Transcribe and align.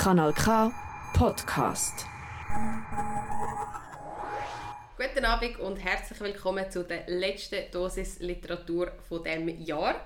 Kanal 0.00 0.32
K 0.32 0.72
Podcast. 1.12 2.06
Guten 4.96 5.24
Abend 5.26 5.60
und 5.60 5.76
herzlich 5.76 6.18
willkommen 6.20 6.70
zu 6.70 6.84
der 6.84 7.06
letzten 7.06 7.70
Dosis 7.70 8.18
Literatur 8.20 8.92
von 9.06 9.22
dem 9.22 9.46
Jahr. 9.62 9.96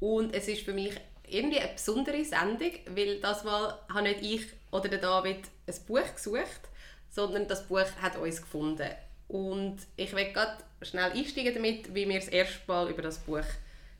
Und 0.00 0.34
es 0.34 0.48
ist 0.48 0.66
für 0.66 0.74
mich 0.74 1.00
irgendwie 1.26 1.60
eine 1.60 1.72
besondere 1.72 2.22
Sendung, 2.26 2.72
weil 2.90 3.20
das 3.20 3.42
Mal 3.42 3.78
habe 3.88 4.02
nicht 4.02 4.20
ich 4.20 4.46
oder 4.70 4.90
der 4.90 4.98
David 4.98 5.40
ein 5.66 5.74
Buch 5.86 6.14
gesucht, 6.14 6.68
sondern 7.08 7.48
das 7.48 7.66
Buch 7.66 7.88
hat 8.02 8.18
uns 8.18 8.42
gefunden. 8.42 8.90
Und 9.28 9.78
ich 9.96 10.14
will 10.14 10.30
gerade 10.30 10.58
schnell 10.82 11.12
einsteigen 11.12 11.54
damit, 11.54 11.94
wie 11.94 12.06
wir 12.06 12.20
das 12.20 12.28
erste 12.28 12.60
Mal 12.66 12.90
über 12.90 13.00
das 13.00 13.16
Buch 13.20 13.46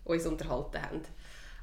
uns 0.04 0.26
unterhalten 0.26 0.82
haben. 0.82 1.00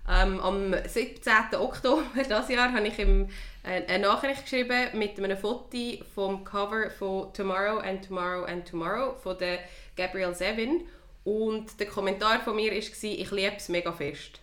Ähm, 0.08 0.40
am 0.40 0.76
17. 0.88 1.34
Oktober 1.58 2.04
dieses 2.16 2.50
Jahr 2.50 2.72
habe 2.72 2.88
ich 2.88 3.00
ihm 3.00 3.28
eine 3.64 4.00
Nachricht 4.00 4.44
geschrieben 4.44 4.90
mit 4.94 5.18
einem 5.18 5.38
Foto 5.38 5.78
vom 6.14 6.44
Cover 6.44 6.92
von 6.92 7.34
Tomorrow 7.34 7.80
and 7.80 8.06
Tomorrow 8.06 8.46
and 8.46 8.68
Tomorrow 8.68 9.16
von 9.22 9.38
der 9.40 9.60
Gabrielle 9.96 10.34
Zevin 10.34 10.84
und 11.24 11.80
der 11.80 11.88
Kommentar 11.88 12.40
von 12.42 12.56
mir 12.56 12.72
war, 12.72 12.78
ich 12.78 13.32
liebe 13.32 13.56
es 13.58 13.70
mega 13.70 13.92
fest. 13.92 14.40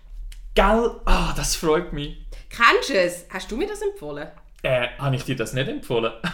Gell? 0.54 1.00
Ah, 1.04 1.32
das 1.36 1.54
freut 1.54 1.92
mich. 1.92 2.18
Kennst 2.50 2.90
du 2.90 2.94
es? 2.94 3.26
Hast 3.30 3.50
du 3.50 3.56
mir 3.56 3.68
das 3.68 3.80
empfohlen? 3.80 4.28
Äh, 4.62 4.88
habe 4.98 5.16
ich 5.16 5.24
dir 5.24 5.36
das 5.36 5.52
nicht 5.52 5.68
empfohlen? 5.68 6.12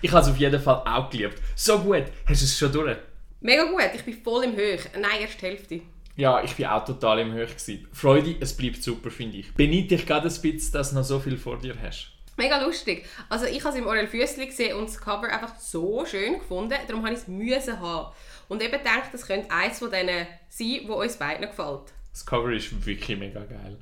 ich 0.00 0.10
habe 0.12 0.22
es 0.22 0.28
auf 0.28 0.38
jeden 0.38 0.62
Fall 0.62 0.82
auch 0.86 1.10
geliebt. 1.10 1.42
So 1.54 1.78
gut. 1.80 2.04
Hast 2.26 2.40
du 2.40 2.44
es 2.46 2.56
schon 2.56 2.72
durch? 2.72 2.96
Mega 3.40 3.64
gut. 3.64 3.90
Ich 3.94 4.04
bin 4.04 4.22
voll 4.22 4.44
im 4.44 4.56
Höch. 4.56 4.82
Nein, 4.94 5.20
erst 5.20 5.42
die 5.42 5.46
Hälfte. 5.46 5.82
Ja, 6.16 6.42
ich 6.42 6.54
bin 6.56 6.66
auch 6.66 6.84
total 6.84 7.20
im 7.20 7.32
Höch. 7.32 7.50
Gewesen. 7.56 7.86
Freude, 7.92 8.36
es 8.40 8.56
bleibt 8.56 8.82
super, 8.82 9.10
finde 9.10 9.36
ich. 9.38 9.52
Beneide 9.52 9.88
dich 9.88 10.06
gerade 10.06 10.28
ein 10.28 10.40
bisschen, 10.40 10.72
dass 10.72 10.90
du 10.90 10.96
noch 10.96 11.04
so 11.04 11.20
viel 11.20 11.36
vor 11.36 11.58
dir 11.58 11.74
hast. 11.82 12.12
Mega 12.38 12.62
lustig. 12.62 13.06
Also 13.28 13.46
ich 13.46 13.60
habe 13.64 13.74
es 13.74 13.80
im 13.80 13.86
Orel 13.86 14.06
Füssli 14.06 14.46
gesehen 14.46 14.76
und 14.76 14.88
das 14.88 15.00
Cover 15.00 15.28
einfach 15.28 15.58
so 15.58 16.04
schön 16.04 16.38
gefunden, 16.38 16.74
darum 16.86 17.02
habe 17.02 17.14
ich 17.14 17.20
es 17.20 17.28
müssen 17.28 17.80
haben. 17.80 18.14
Und 18.48 18.62
eben 18.62 18.72
gedacht, 18.72 19.08
das 19.12 19.26
könnte 19.26 19.50
eines 19.50 19.78
von 19.78 19.90
denen 19.90 20.26
sein, 20.48 20.80
wo 20.86 20.94
uns 20.94 21.16
beiden 21.16 21.48
gefällt. 21.48 21.92
Das 22.12 22.24
Cover 22.24 22.52
ist 22.52 22.86
wirklich 22.86 23.18
mega 23.18 23.40
geil. 23.40 23.78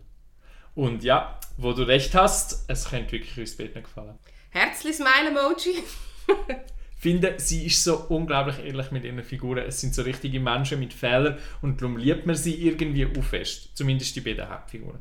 Und 0.75 1.05
ja, 1.05 1.39
wo 1.57 1.73
du 1.73 1.83
recht 1.83 2.15
hast, 2.15 2.65
es 2.69 2.91
könnte 2.91 3.13
wirklich 3.13 3.39
uns 3.39 3.57
beiden 3.57 3.83
gefallen. 3.83 4.19
Herzli 4.51 4.93
Smile-Emoji. 4.93 5.83
finde, 7.05 7.35
sie 7.37 7.67
ist 7.67 7.85
so 7.85 8.07
unglaublich 8.09 8.65
ehrlich 8.65 8.91
mit 8.91 9.05
ihren 9.05 9.23
Figuren. 9.23 9.59
Es 9.59 9.79
sind 9.79 9.95
so 9.95 10.01
richtige 10.01 10.41
Menschen 10.41 10.81
mit 10.81 10.95
Fehlern 10.95 11.37
und 11.61 11.79
darum 11.79 11.99
liebt 11.99 12.25
man 12.25 12.35
sie 12.35 12.67
irgendwie 12.67 13.07
auch 13.07 13.23
fest. 13.23 13.69
Zumindest 13.75 14.17
die 14.17 14.23
beiden 14.23 14.49
Hauptfiguren. 14.49 15.01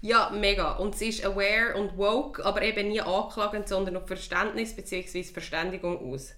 Ja, 0.00 0.30
mega. 0.30 0.72
Und 0.72 0.96
sie 0.96 1.08
ist 1.08 1.22
aware 1.22 1.74
und 1.76 1.98
woke, 1.98 2.42
aber 2.42 2.62
eben 2.62 2.88
nie 2.88 3.02
anklagend, 3.02 3.68
sondern 3.68 3.98
auf 3.98 4.06
Verständnis 4.06 4.74
bzw. 4.74 5.22
Verständigung 5.22 6.12
aus. 6.12 6.32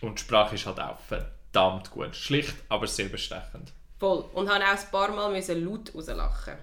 Und 0.00 0.20
die 0.20 0.22
Sprache 0.22 0.54
ist 0.54 0.66
halt 0.66 0.78
auch 0.78 1.00
verdammt 1.00 1.90
gut. 1.90 2.14
Schlicht, 2.14 2.54
aber 2.68 2.86
sehr 2.86 3.08
bestechend. 3.08 3.72
Voll. 3.98 4.24
Und 4.34 4.48
habe 4.48 4.64
auch 4.64 4.68
ein 4.68 4.90
paar 4.92 5.10
Mal 5.10 5.32
müssen 5.32 5.64
laut 5.64 5.92
rauslachen. 5.92 6.54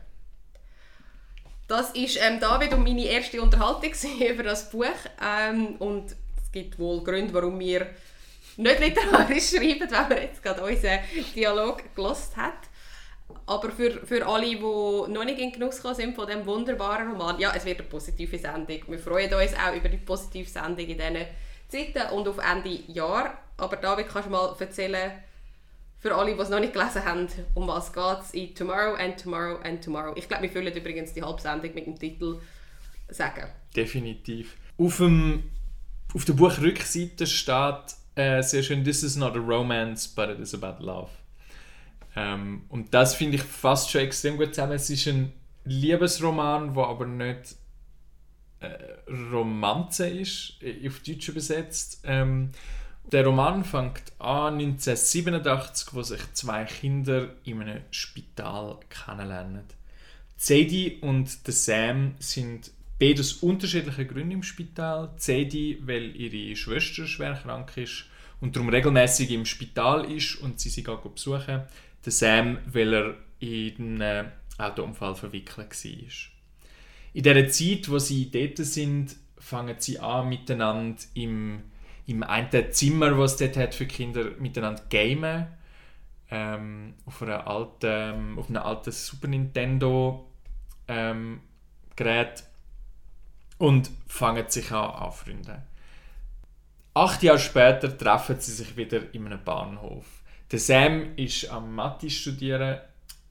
Das 1.67 1.93
war 1.93 2.27
ähm, 2.27 2.39
David 2.39 2.73
und 2.73 2.83
meine 2.83 3.05
erste 3.05 3.41
Unterhaltung 3.41 3.91
über 4.29 4.43
das 4.43 4.69
Buch. 4.69 4.87
Ähm, 5.21 5.75
und 5.79 6.15
es 6.51 6.61
gibt 6.61 6.77
wohl 6.79 7.01
Gründe, 7.01 7.33
warum 7.33 7.57
wir 7.59 7.87
nicht 8.57 8.79
literarisch 8.81 9.49
schreiben, 9.55 9.89
wenn 9.89 10.09
man 10.09 10.17
jetzt 10.17 10.43
gerade 10.43 10.61
unseren 10.61 10.99
Dialog 11.33 11.95
gelost 11.95 12.35
hat. 12.35 12.67
Aber 13.45 13.71
für, 13.71 14.05
für 14.05 14.27
alle, 14.27 14.47
die 14.47 14.59
noch 14.59 15.23
nicht 15.23 15.39
in 15.39 15.53
Genuss 15.53 15.81
sind 15.81 16.13
von 16.13 16.27
diesem 16.27 16.45
wunderbaren 16.45 17.09
Roman, 17.09 17.39
ja, 17.39 17.53
es 17.55 17.63
wird 17.63 17.79
eine 17.79 17.87
positive 17.87 18.37
Sendung. 18.37 18.81
Wir 18.85 18.99
freuen 18.99 19.33
uns 19.33 19.53
auch 19.53 19.73
über 19.73 19.87
die 19.87 19.97
positive 19.97 20.49
Sendung 20.49 20.85
in 20.85 20.97
diesen 20.97 21.25
Zeiten 21.69 22.13
und 22.13 22.27
auf 22.27 22.37
Ende 22.39 22.81
Jahr. 22.91 23.37
Aber 23.55 23.77
David, 23.77 24.09
kannst 24.09 24.27
du 24.27 24.31
mal 24.31 24.53
erzählen, 24.59 25.11
für 25.99 26.13
alle, 26.13 26.35
die 26.35 26.41
es 26.41 26.49
noch 26.49 26.59
nicht 26.59 26.73
gelesen 26.73 27.05
haben, 27.05 27.27
um 27.53 27.67
was 27.67 27.93
geht 27.93 28.19
es 28.21 28.33
in 28.33 28.53
Tomorrow 28.53 28.95
and 28.95 29.17
Tomorrow 29.21 29.59
and 29.63 29.81
Tomorrow. 29.81 30.13
Ich 30.17 30.27
glaube, 30.27 30.43
wir 30.43 30.49
füllen 30.49 30.75
übrigens 30.75 31.13
die 31.13 31.23
Halbsendung 31.23 31.73
mit 31.73 31.85
dem 31.85 31.97
Titel 31.97 32.41
«Sagen». 33.07 33.47
Definitiv. 33.73 34.57
Auf, 34.77 34.97
dem, 34.97 35.43
auf 36.13 36.25
der 36.25 36.33
Buchrückseite 36.33 37.25
steht 37.25 37.95
äh, 38.15 38.41
sehr 38.41 38.63
schön 38.63 38.83
«This 38.83 39.03
is 39.03 39.15
not 39.15 39.35
a 39.35 39.39
romance, 39.39 40.07
but 40.07 40.29
it 40.29 40.39
is 40.39 40.53
about 40.53 40.83
love». 40.83 41.09
Ähm, 42.15 42.63
und 42.69 42.93
das 42.93 43.15
finde 43.15 43.37
ich 43.37 43.43
fast 43.43 43.89
schon 43.89 44.01
extrem 44.01 44.37
gut 44.37 44.53
zusammen. 44.53 44.73
Es 44.73 44.89
ist 44.89 45.07
ein 45.07 45.31
Liebesroman, 45.63 46.73
der 46.73 46.83
aber 46.83 47.05
nicht 47.05 47.55
äh, 48.59 48.69
Romanze 49.31 50.07
ist, 50.09 50.61
äh, 50.61 50.87
auf 50.87 50.99
Deutsch 50.99 51.29
übersetzt. 51.29 52.01
Ähm, 52.03 52.51
der 53.11 53.25
Roman 53.25 53.63
fängt 53.63 54.03
an 54.19 54.59
1987, 54.59 55.93
wo 55.93 56.03
sich 56.03 56.21
zwei 56.33 56.65
Kinder 56.65 57.29
in 57.43 57.61
einem 57.61 57.81
Spital 57.91 58.79
kennenlernen. 58.89 59.63
Sadie 60.37 60.99
und 61.01 61.29
Sam 61.47 62.15
sind 62.19 62.71
beide 63.01 63.21
aus 63.21 63.33
unterschiedlichen 63.33 64.07
Gründen 64.07 64.31
im 64.31 64.43
Spital. 64.43 65.09
Sadie, 65.17 65.79
weil 65.81 66.15
ihre 66.15 66.55
Schwester 66.55 67.07
schwer 67.07 67.33
krank 67.33 67.75
ist 67.77 68.05
und 68.39 68.55
darum 68.55 68.69
regelmäßig 68.69 69.31
im 69.31 69.45
Spital 69.45 70.05
ist 70.05 70.35
und 70.35 70.59
sie 70.59 70.69
sie 70.69 70.83
gerade 70.83 71.09
besuchen. 71.09 71.63
Der 72.05 72.11
Sam, 72.11 72.59
weil 72.71 72.93
er 72.93 73.15
in 73.39 73.99
einen 73.99 74.31
Autounfall 74.59 75.15
verwickelt 75.15 75.83
war. 75.83 76.31
In 77.13 77.23
der 77.23 77.49
Zeit, 77.49 77.89
wo 77.89 77.97
sie 77.97 78.29
dort 78.29 78.57
sind, 78.57 79.15
fangen 79.39 79.75
sie 79.79 79.99
an, 79.99 80.29
miteinander 80.29 81.01
im 81.15 81.63
im 82.07 82.23
einen 82.23 82.71
Zimmer, 82.71 83.17
was 83.17 83.33
es 83.33 83.37
dort 83.37 83.57
hat 83.57 83.75
für 83.75 83.85
Kinder, 83.85 84.31
miteinander 84.39 84.83
gamen. 84.89 85.47
Ähm, 86.29 86.93
auf, 87.05 87.21
einer 87.21 87.47
alten, 87.47 88.37
auf 88.37 88.49
einem 88.49 88.63
alten 88.63 88.91
Super 88.91 89.27
Nintendo 89.27 90.29
ähm, 90.87 91.41
Gerät 91.95 92.43
und 93.61 93.91
fangen 94.07 94.49
sich 94.49 94.71
an 94.71 94.89
anfreunden. 94.89 95.61
Acht 96.95 97.21
Jahre 97.21 97.37
später 97.37 97.95
treffen 97.95 98.39
sie 98.39 98.53
sich 98.53 98.75
wieder 98.75 99.13
in 99.13 99.27
einem 99.27 99.43
Bahnhof. 99.43 100.05
Der 100.51 100.57
Sam 100.57 101.15
ist 101.15 101.47
am 101.51 101.75
Mathe 101.75 102.09
studieren 102.09 102.79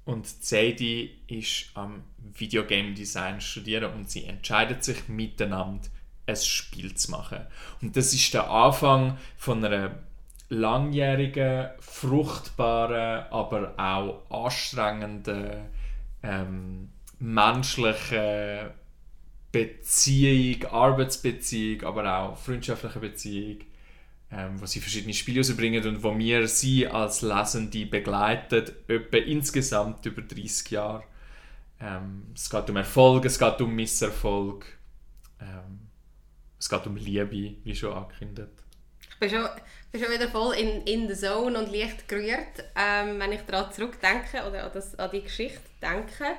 und 0.04 0.28
Sadie 0.28 1.18
ist 1.26 1.70
am 1.74 2.04
Videogame 2.16 2.94
Design 2.94 3.40
studieren 3.40 3.92
und 3.92 4.08
sie 4.08 4.24
entscheiden 4.24 4.80
sich 4.80 5.08
miteinander 5.08 5.88
ein 6.26 6.36
Spiel 6.36 6.94
zu 6.94 7.10
machen. 7.10 7.40
Und 7.82 7.96
das 7.96 8.14
ist 8.14 8.32
der 8.32 8.48
Anfang 8.48 9.18
von 9.36 9.64
einer 9.64 9.96
langjährigen, 10.48 11.70
fruchtbaren, 11.80 13.26
aber 13.32 13.74
auch 13.76 14.30
anstrengenden 14.30 15.66
ähm, 16.22 16.90
menschlichen 17.18 18.70
Beziehung, 19.52 20.64
Arbeitsbeziehung, 20.70 21.82
aber 21.82 22.18
auch 22.18 22.38
freundschaftliche 22.38 23.00
Beziehung, 23.00 23.58
ähm, 24.30 24.60
wo 24.60 24.66
sie 24.66 24.80
verschiedene 24.80 25.12
Spiele 25.12 25.40
rausbringen 25.40 25.84
und 25.86 26.02
wo 26.02 26.16
wir 26.16 26.46
sie 26.46 26.86
als 26.86 27.22
Lesende 27.22 27.86
begleitet, 27.86 28.74
etwa 28.88 29.16
insgesamt 29.16 30.06
über 30.06 30.22
30 30.22 30.70
Jahre. 30.70 31.04
Ähm, 31.80 32.26
es 32.34 32.48
geht 32.48 32.70
um 32.70 32.76
Erfolg, 32.76 33.24
es 33.24 33.38
geht 33.38 33.60
um 33.60 33.74
Misserfolg. 33.74 34.66
Ähm, 35.40 35.88
es 36.58 36.68
geht 36.68 36.86
um 36.86 36.96
Liebe, 36.96 37.56
wie 37.64 37.74
schon 37.74 37.92
angekündigt. 37.92 38.50
Ich 39.10 39.18
bin 39.18 39.30
schon, 39.30 39.48
bin 39.90 40.02
schon 40.02 40.12
wieder 40.12 40.28
voll 40.28 40.54
in, 40.54 40.82
in 40.82 41.08
the 41.08 41.14
zone 41.14 41.58
und 41.58 41.72
leicht 41.72 42.06
gerührt, 42.06 42.64
ähm, 42.76 43.18
wenn 43.18 43.32
ich 43.32 43.40
daran 43.42 43.72
zurückdenke 43.72 44.46
oder 44.48 44.64
an, 44.64 44.70
das, 44.72 44.94
an 44.98 45.10
die 45.10 45.22
Geschichte 45.22 45.60
denke. 45.82 46.36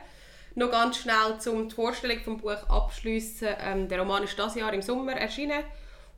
Noch 0.56 0.69
ganz 0.69 0.97
schnell, 0.97 1.38
um 1.47 1.69
die 1.69 1.75
Vorstellung 1.75 2.18
des 2.18 2.25
Buches 2.25 2.69
abschließen. 2.69 3.48
Ähm, 3.59 3.88
der 3.88 4.00
Roman 4.00 4.24
ist 4.24 4.38
dieses 4.38 4.56
Jahr 4.56 4.74
im 4.74 4.81
Sommer 4.81 5.13
erschienen 5.13 5.63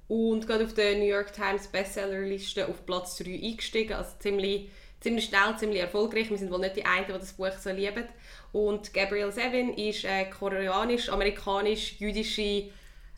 und 0.08 0.48
gerade 0.48 0.66
auf 0.66 0.74
der 0.74 0.98
New 0.98 1.06
York 1.06 1.34
Times 1.34 1.68
Bestsellerliste 1.68 2.68
auf 2.68 2.84
Platz 2.86 3.18
3 3.18 3.32
eingestiegen. 3.32 3.94
Also 3.94 4.18
ziemlich, 4.20 4.72
ziemlich 5.02 5.26
schnell, 5.26 5.56
ziemlich 5.58 5.82
erfolgreich. 5.82 6.32
Wir 6.32 6.40
sind 6.40 6.52
wohl 6.52 6.60
nicht 6.60 6.78
die 6.78 6.86
Einzigen, 6.86 7.14
die 7.14 7.20
das 7.20 7.34
Buch 7.34 7.52
so 7.60 7.70
lieben. 7.70 8.06
Und 8.52 8.92
Gabrielle 8.94 9.32
Zevin 9.32 9.76
ist 9.76 10.04
eine 10.06 10.32
koreanisch-amerikanisch-jüdische 10.32 12.72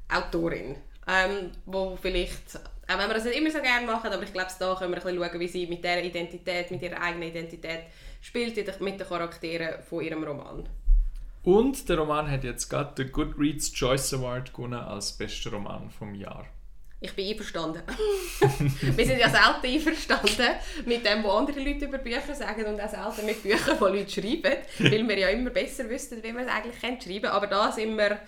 Autorin, 0.09 0.75
ähm, 1.07 1.51
wo 1.65 1.97
vielleicht, 2.01 2.57
auch 2.88 2.97
wenn 2.97 3.07
wir 3.07 3.13
das 3.15 3.23
nicht 3.23 3.38
immer 3.38 3.51
so 3.51 3.61
gerne 3.61 3.88
machen, 3.88 4.11
aber 4.13 4.23
ich 4.23 4.33
glaube, 4.33 4.51
da 4.59 4.75
können 4.75 4.91
wir 4.91 4.97
ein 4.97 5.03
bisschen 5.03 5.18
schauen, 5.18 5.39
wie 5.39 5.47
sie 5.47 5.68
mit 5.68 5.81
dieser 5.83 6.03
Identität, 6.03 6.69
mit 6.71 6.81
ihrer 6.81 7.01
eigenen 7.01 7.29
Identität 7.29 7.83
spielt, 8.21 8.57
mit 8.81 9.00
den 9.00 9.07
Charakteren 9.07 9.81
von 9.81 10.03
ihrem 10.03 10.23
Roman. 10.23 10.68
Und 11.45 11.88
der 11.88 12.00
Roman 12.00 12.30
hat 12.30 12.44
jetzt 12.44 12.69
gerade 12.69 12.95
den 12.95 13.12
Goodreads 13.12 13.71
Choice 13.71 14.13
Award 14.15 14.53
gewonnen 14.53 14.80
als 14.80 15.13
bester 15.13 15.51
Roman 15.51 15.89
vom 15.89 16.13
Jahr. 16.15 16.47
Ich 17.00 17.13
bin 17.13 17.30
einverstanden. 17.30 17.83
wir 18.81 19.06
sind 19.06 19.19
ja 19.19 19.30
selten 19.30 19.68
einverstanden 19.68 20.56
mit 20.86 21.06
dem, 21.06 21.24
was 21.24 21.31
andere 21.31 21.59
Leute 21.59 21.86
über 21.86 22.00
Bücher 22.00 22.33
sagen 22.33 22.65
und 22.65 22.81
auch 22.81 22.89
selten 22.89 23.27
mit 23.27 23.44
Büchern, 23.44 23.77
die 23.77 23.97
Leute 23.97 24.09
schreiben, 24.09 24.57
weil 24.80 25.07
wir 25.07 25.19
ja 25.19 25.30
immer 25.30 25.51
besser 25.51 25.88
wüssten, 25.89 26.24
wie 26.24 26.31
man 26.31 26.45
es 26.45 26.51
eigentlich 26.51 26.80
schreiben 26.80 27.21
können. 27.21 27.25
Aber 27.25 27.47
da 27.47 27.71
sind 27.71 27.95
wir 27.95 28.19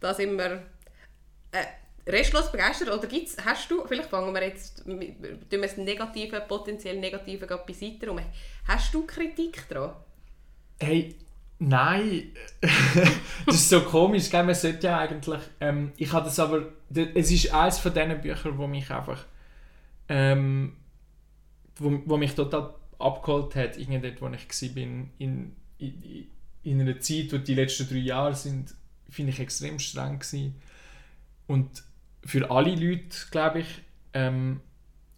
da 0.00 0.14
sind 0.14 0.36
wir 0.36 0.62
äh, 1.52 2.10
restlos 2.10 2.50
begeistert. 2.52 2.90
Oder 2.90 3.06
gibt's, 3.06 3.36
hast 3.44 3.70
du, 3.70 3.84
vielleicht 3.86 4.08
fangen 4.08 4.32
wir 4.34 4.42
jetzt 4.42 4.86
mit 4.86 5.16
das 5.50 5.76
Negative, 5.76 6.40
potenziell 6.46 6.98
Negative 6.98 7.46
gerade 7.46 7.64
beiseite 7.66 8.08
rum. 8.08 8.20
Hast 8.66 8.94
du 8.94 9.06
Kritik 9.06 9.68
daran? 9.68 9.96
Hey, 10.80 11.16
nein. 11.58 12.32
das 13.46 13.54
ist 13.54 13.68
so 13.68 13.80
komisch, 13.82 14.30
gell? 14.30 14.44
man 14.44 14.54
sollte 14.54 14.86
ja 14.86 14.98
eigentlich... 14.98 15.40
Ähm, 15.60 15.92
ich 15.96 16.12
habe 16.12 16.24
das 16.24 16.38
aber... 16.38 16.72
Es 17.14 17.30
ist 17.30 17.52
eines 17.52 17.78
von 17.78 17.92
diesen 17.92 18.20
Büchern, 18.20 18.58
wo 18.58 18.66
mich 18.66 18.90
einfach... 18.90 19.24
Ähm, 20.08 20.76
wo, 21.76 22.02
wo 22.06 22.16
mich 22.16 22.34
total 22.34 22.74
abgeholt 22.98 23.54
hat, 23.54 23.78
irgendwie 23.78 24.00
dort, 24.00 24.20
wo 24.20 24.28
ich 24.28 24.76
war, 24.76 24.82
in, 24.82 25.10
in, 25.18 25.56
in 26.62 26.80
einer 26.80 27.00
Zeit, 27.00 27.32
wo 27.32 27.38
die 27.38 27.54
letzten 27.54 27.88
drei 27.88 27.98
Jahre 27.98 28.34
sind, 28.34 28.74
finde 29.08 29.32
ich 29.32 29.40
extrem 29.40 29.78
streng 29.78 30.18
gewesen. 30.18 30.54
Und 31.46 31.84
für 32.24 32.50
alle 32.50 32.74
Leute, 32.74 33.16
glaube 33.30 33.60
ich. 33.60 33.68
Ähm, 34.12 34.60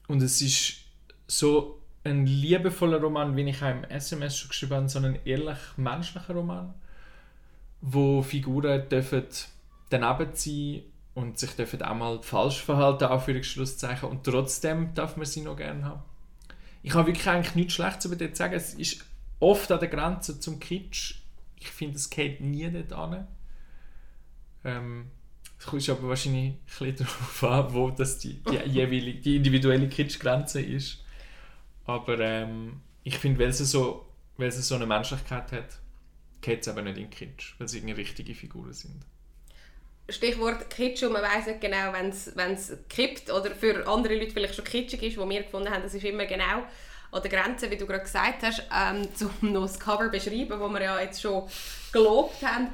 und 0.08 0.22
es 0.22 0.40
ist 0.40 0.80
so 1.26 1.79
ein 2.04 2.26
liebevoller 2.26 3.00
Roman, 3.00 3.36
wie 3.36 3.48
ich 3.48 3.62
auch 3.62 3.70
im 3.70 3.84
SMS 3.84 4.38
schon 4.38 4.48
geschrieben 4.48 4.74
habe, 4.74 4.88
so 4.88 4.98
ein 5.00 5.18
ehrlich 5.24 5.58
menschlicher 5.76 6.34
Roman, 6.34 6.74
wo 7.80 8.22
Figuren 8.22 8.88
dürfen 8.88 9.24
daneben 9.90 10.30
sein 10.34 10.82
und 11.14 11.38
sich 11.38 11.50
dürfen 11.52 11.82
auch 11.82 11.94
mal 11.94 12.22
falsch 12.22 12.62
verhalten, 12.62 13.04
Anführungsschlusszeichen, 13.04 14.08
und 14.08 14.24
trotzdem 14.24 14.94
darf 14.94 15.16
man 15.16 15.26
sie 15.26 15.42
noch 15.42 15.56
gerne 15.56 15.84
haben. 15.84 16.02
Ich 16.82 16.94
habe 16.94 17.08
wirklich 17.08 17.28
eigentlich 17.28 17.54
nichts 17.54 17.74
Schlechtes 17.74 18.06
über 18.06 18.16
das 18.16 18.30
zu 18.30 18.36
sagen. 18.36 18.54
Es 18.54 18.74
ist 18.74 19.04
oft 19.38 19.70
an 19.70 19.80
der 19.80 19.88
Grenze 19.88 20.40
zum 20.40 20.58
Kitsch. 20.58 21.16
Ich 21.58 21.68
finde, 21.68 21.96
es 21.96 22.08
geht 22.08 22.40
nie 22.40 22.70
dort 22.70 22.92
an. 22.92 23.26
Ähm, 24.64 25.10
es 25.58 25.66
kommt 25.66 25.88
aber 25.90 26.08
wahrscheinlich 26.08 26.54
ein 26.80 26.96
darauf 26.96 27.44
an, 27.44 27.74
wo 27.74 27.90
das 27.90 28.18
die, 28.18 28.42
die, 28.42 28.56
jeweilige, 28.70 29.20
die 29.20 29.36
individuelle 29.36 29.88
Kitschgrenze 29.88 30.62
ist. 30.62 31.04
Aber 31.86 32.18
ähm, 32.20 32.80
ich 33.02 33.18
finde, 33.18 33.40
weil 33.40 33.52
sie, 33.52 33.64
so, 33.64 34.06
weil 34.36 34.52
sie 34.52 34.62
so 34.62 34.74
eine 34.74 34.86
Menschlichkeit 34.86 35.52
hat, 35.52 35.78
geht 36.40 36.62
es 36.62 36.68
aber 36.68 36.82
nicht 36.82 36.98
in 36.98 37.10
Kitsch, 37.10 37.54
weil 37.58 37.68
sie 37.68 37.78
irgendwie 37.78 37.94
richtige 37.94 38.34
Figuren 38.34 38.72
sind. 38.72 39.04
Stichwort 40.08 40.68
Kitsch 40.70 41.02
und 41.02 41.12
man 41.12 41.22
weiß 41.22 41.46
nicht 41.46 41.60
genau, 41.60 41.92
wenn 41.92 42.54
es 42.54 42.76
kippt 42.88 43.30
oder 43.30 43.50
für 43.52 43.86
andere 43.86 44.16
Leute 44.16 44.32
vielleicht 44.32 44.56
schon 44.56 44.64
kitschig 44.64 45.02
ist, 45.02 45.18
wo 45.18 45.28
wir 45.28 45.42
gefunden 45.42 45.70
haben, 45.70 45.82
das 45.82 45.94
ist 45.94 46.04
immer 46.04 46.26
genau 46.26 46.64
an 47.12 47.22
der 47.22 47.30
Grenze, 47.30 47.70
wie 47.70 47.76
du 47.76 47.86
gerade 47.86 48.02
gesagt 48.02 48.42
hast, 48.42 48.62
ähm, 48.74 49.08
um 49.42 49.52
noch 49.52 49.62
das 49.62 49.78
Cover 49.78 50.04
zu 50.04 50.10
beschreiben, 50.10 50.58
wo 50.58 50.68
wir 50.68 50.82
ja 50.82 51.00
jetzt 51.00 51.20
schon 51.20 51.48
gelobt 51.92 52.42
haben. 52.42 52.68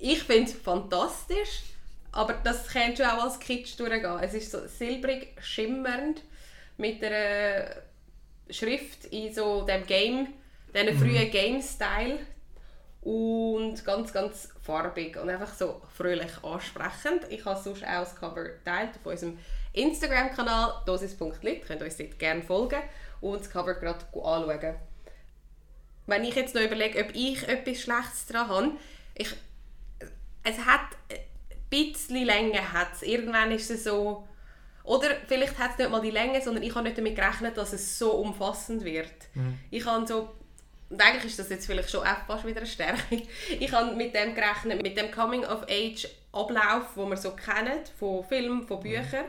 Ich 0.00 0.22
finde 0.22 0.50
es 0.50 0.52
fantastisch, 0.54 1.62
aber 2.12 2.34
das 2.44 2.68
könnte 2.68 3.02
schon 3.02 3.06
auch 3.06 3.24
als 3.24 3.38
Kitsch 3.40 3.78
durchgehen. 3.78 4.18
Es 4.20 4.34
ist 4.34 4.50
so 4.50 4.66
silbrig 4.66 5.36
schimmernd 5.40 6.22
mit 6.76 7.02
einer 7.02 7.70
Schrift 8.50 9.06
in 9.06 9.32
so 9.32 9.62
dem 9.62 9.86
Game, 9.86 10.28
diesen 10.74 10.94
mhm. 10.94 10.98
frühen 10.98 11.30
Game-Style 11.30 12.18
und 13.02 13.84
ganz, 13.84 14.12
ganz 14.12 14.50
farbig 14.62 15.16
und 15.16 15.30
einfach 15.30 15.54
so 15.54 15.80
fröhlich 15.96 16.32
ansprechend. 16.42 17.22
Ich 17.30 17.44
habe 17.44 17.60
sonst 17.60 17.84
auch 17.84 18.00
das 18.00 18.16
Cover 18.16 18.44
geteilt 18.44 18.90
auf 18.96 19.06
unserem 19.06 19.38
Instagram-Kanal 19.72 20.82
dosis.lit, 20.84 21.66
könnt 21.66 21.80
ihr 21.80 21.86
uns 21.86 21.96
dort 21.96 22.18
gerne 22.18 22.42
folgen 22.42 22.80
und 23.20 23.40
das 23.40 23.50
Cover 23.50 23.74
gerade 23.74 24.04
anschauen. 24.12 24.76
Wenn 26.06 26.24
ich 26.24 26.34
jetzt 26.34 26.54
noch 26.54 26.62
überlege, 26.62 27.02
ob 27.02 27.14
ich 27.14 27.46
etwas 27.46 27.80
Schlechtes 27.80 28.26
daran 28.26 28.48
habe, 28.48 28.72
ich, 29.14 29.34
es 30.42 30.58
hat 30.58 30.90
ein 31.10 31.18
bisschen 31.70 32.24
Länge, 32.24 32.72
hat's. 32.72 33.02
irgendwann 33.02 33.52
ist 33.52 33.70
es 33.70 33.84
so, 33.84 34.27
oder 34.88 35.08
vielleicht 35.26 35.58
hat 35.58 35.72
es 35.72 35.78
nicht 35.78 35.90
mal 35.90 36.00
die 36.00 36.10
Länge, 36.10 36.40
sondern 36.40 36.62
ich 36.62 36.74
habe 36.74 36.84
nicht 36.84 36.96
damit 36.96 37.14
gerechnet, 37.14 37.56
dass 37.58 37.74
es 37.74 37.98
so 37.98 38.12
umfassend 38.12 38.84
wird. 38.84 39.12
Mhm. 39.34 39.58
Ich 39.70 39.84
habe 39.84 40.06
so 40.06 40.30
und 40.90 41.02
eigentlich 41.02 41.26
ist 41.26 41.38
das 41.38 41.50
jetzt 41.50 41.66
vielleicht 41.66 41.90
schon 41.90 42.02
fast 42.26 42.46
wieder 42.46 42.60
eine 42.60 42.66
Stärke. 42.66 43.22
Ich 43.60 43.70
habe 43.72 43.94
mit 43.94 44.14
dem 44.14 44.34
gerechnet, 44.34 44.82
mit 44.82 44.96
dem 44.96 45.10
Coming-of-Age-Ablauf, 45.10 46.94
den 46.96 47.10
wir 47.10 47.16
so 47.18 47.32
kennen, 47.32 47.80
von 47.98 48.24
Filmen, 48.24 48.66
von 48.66 48.80
Büchern. 48.80 49.26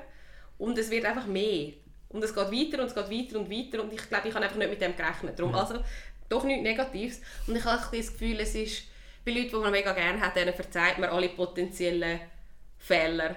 Und 0.57 0.77
es 0.77 0.89
wird 0.89 1.03
einfach 1.03 1.25
mehr. 1.25 1.73
Und 2.07 2.23
es 2.23 2.33
geht 2.33 2.49
weiter 2.49 2.81
und 2.81 2.87
es 2.87 2.95
geht 2.95 3.11
weiter 3.11 3.39
und 3.39 3.51
weiter. 3.51 3.83
Und 3.83 3.91
ich 3.91 4.07
glaube, 4.07 4.29
ich 4.29 4.33
habe 4.33 4.45
einfach 4.45 4.57
nicht 4.57 4.69
mit 4.69 4.81
dem 4.81 4.95
gerechnet. 4.95 5.37
Darum, 5.37 5.53
also, 5.53 5.83
doch 6.29 6.45
nichts 6.45 6.63
Negatives. 6.63 7.19
Und 7.47 7.57
ich 7.57 7.65
habe 7.65 7.97
das 7.97 8.13
Gefühl, 8.13 8.39
es 8.39 8.55
ist 8.55 8.83
bei 9.25 9.31
Leuten, 9.31 9.49
die 9.49 9.55
man 9.57 9.71
mega 9.71 9.91
gerne 9.91 10.21
hat, 10.21 10.37
denen 10.37 10.53
verzeiht 10.53 10.97
man 10.97 11.09
alle 11.09 11.27
potenziellen 11.27 12.21
Fehler. 12.77 13.35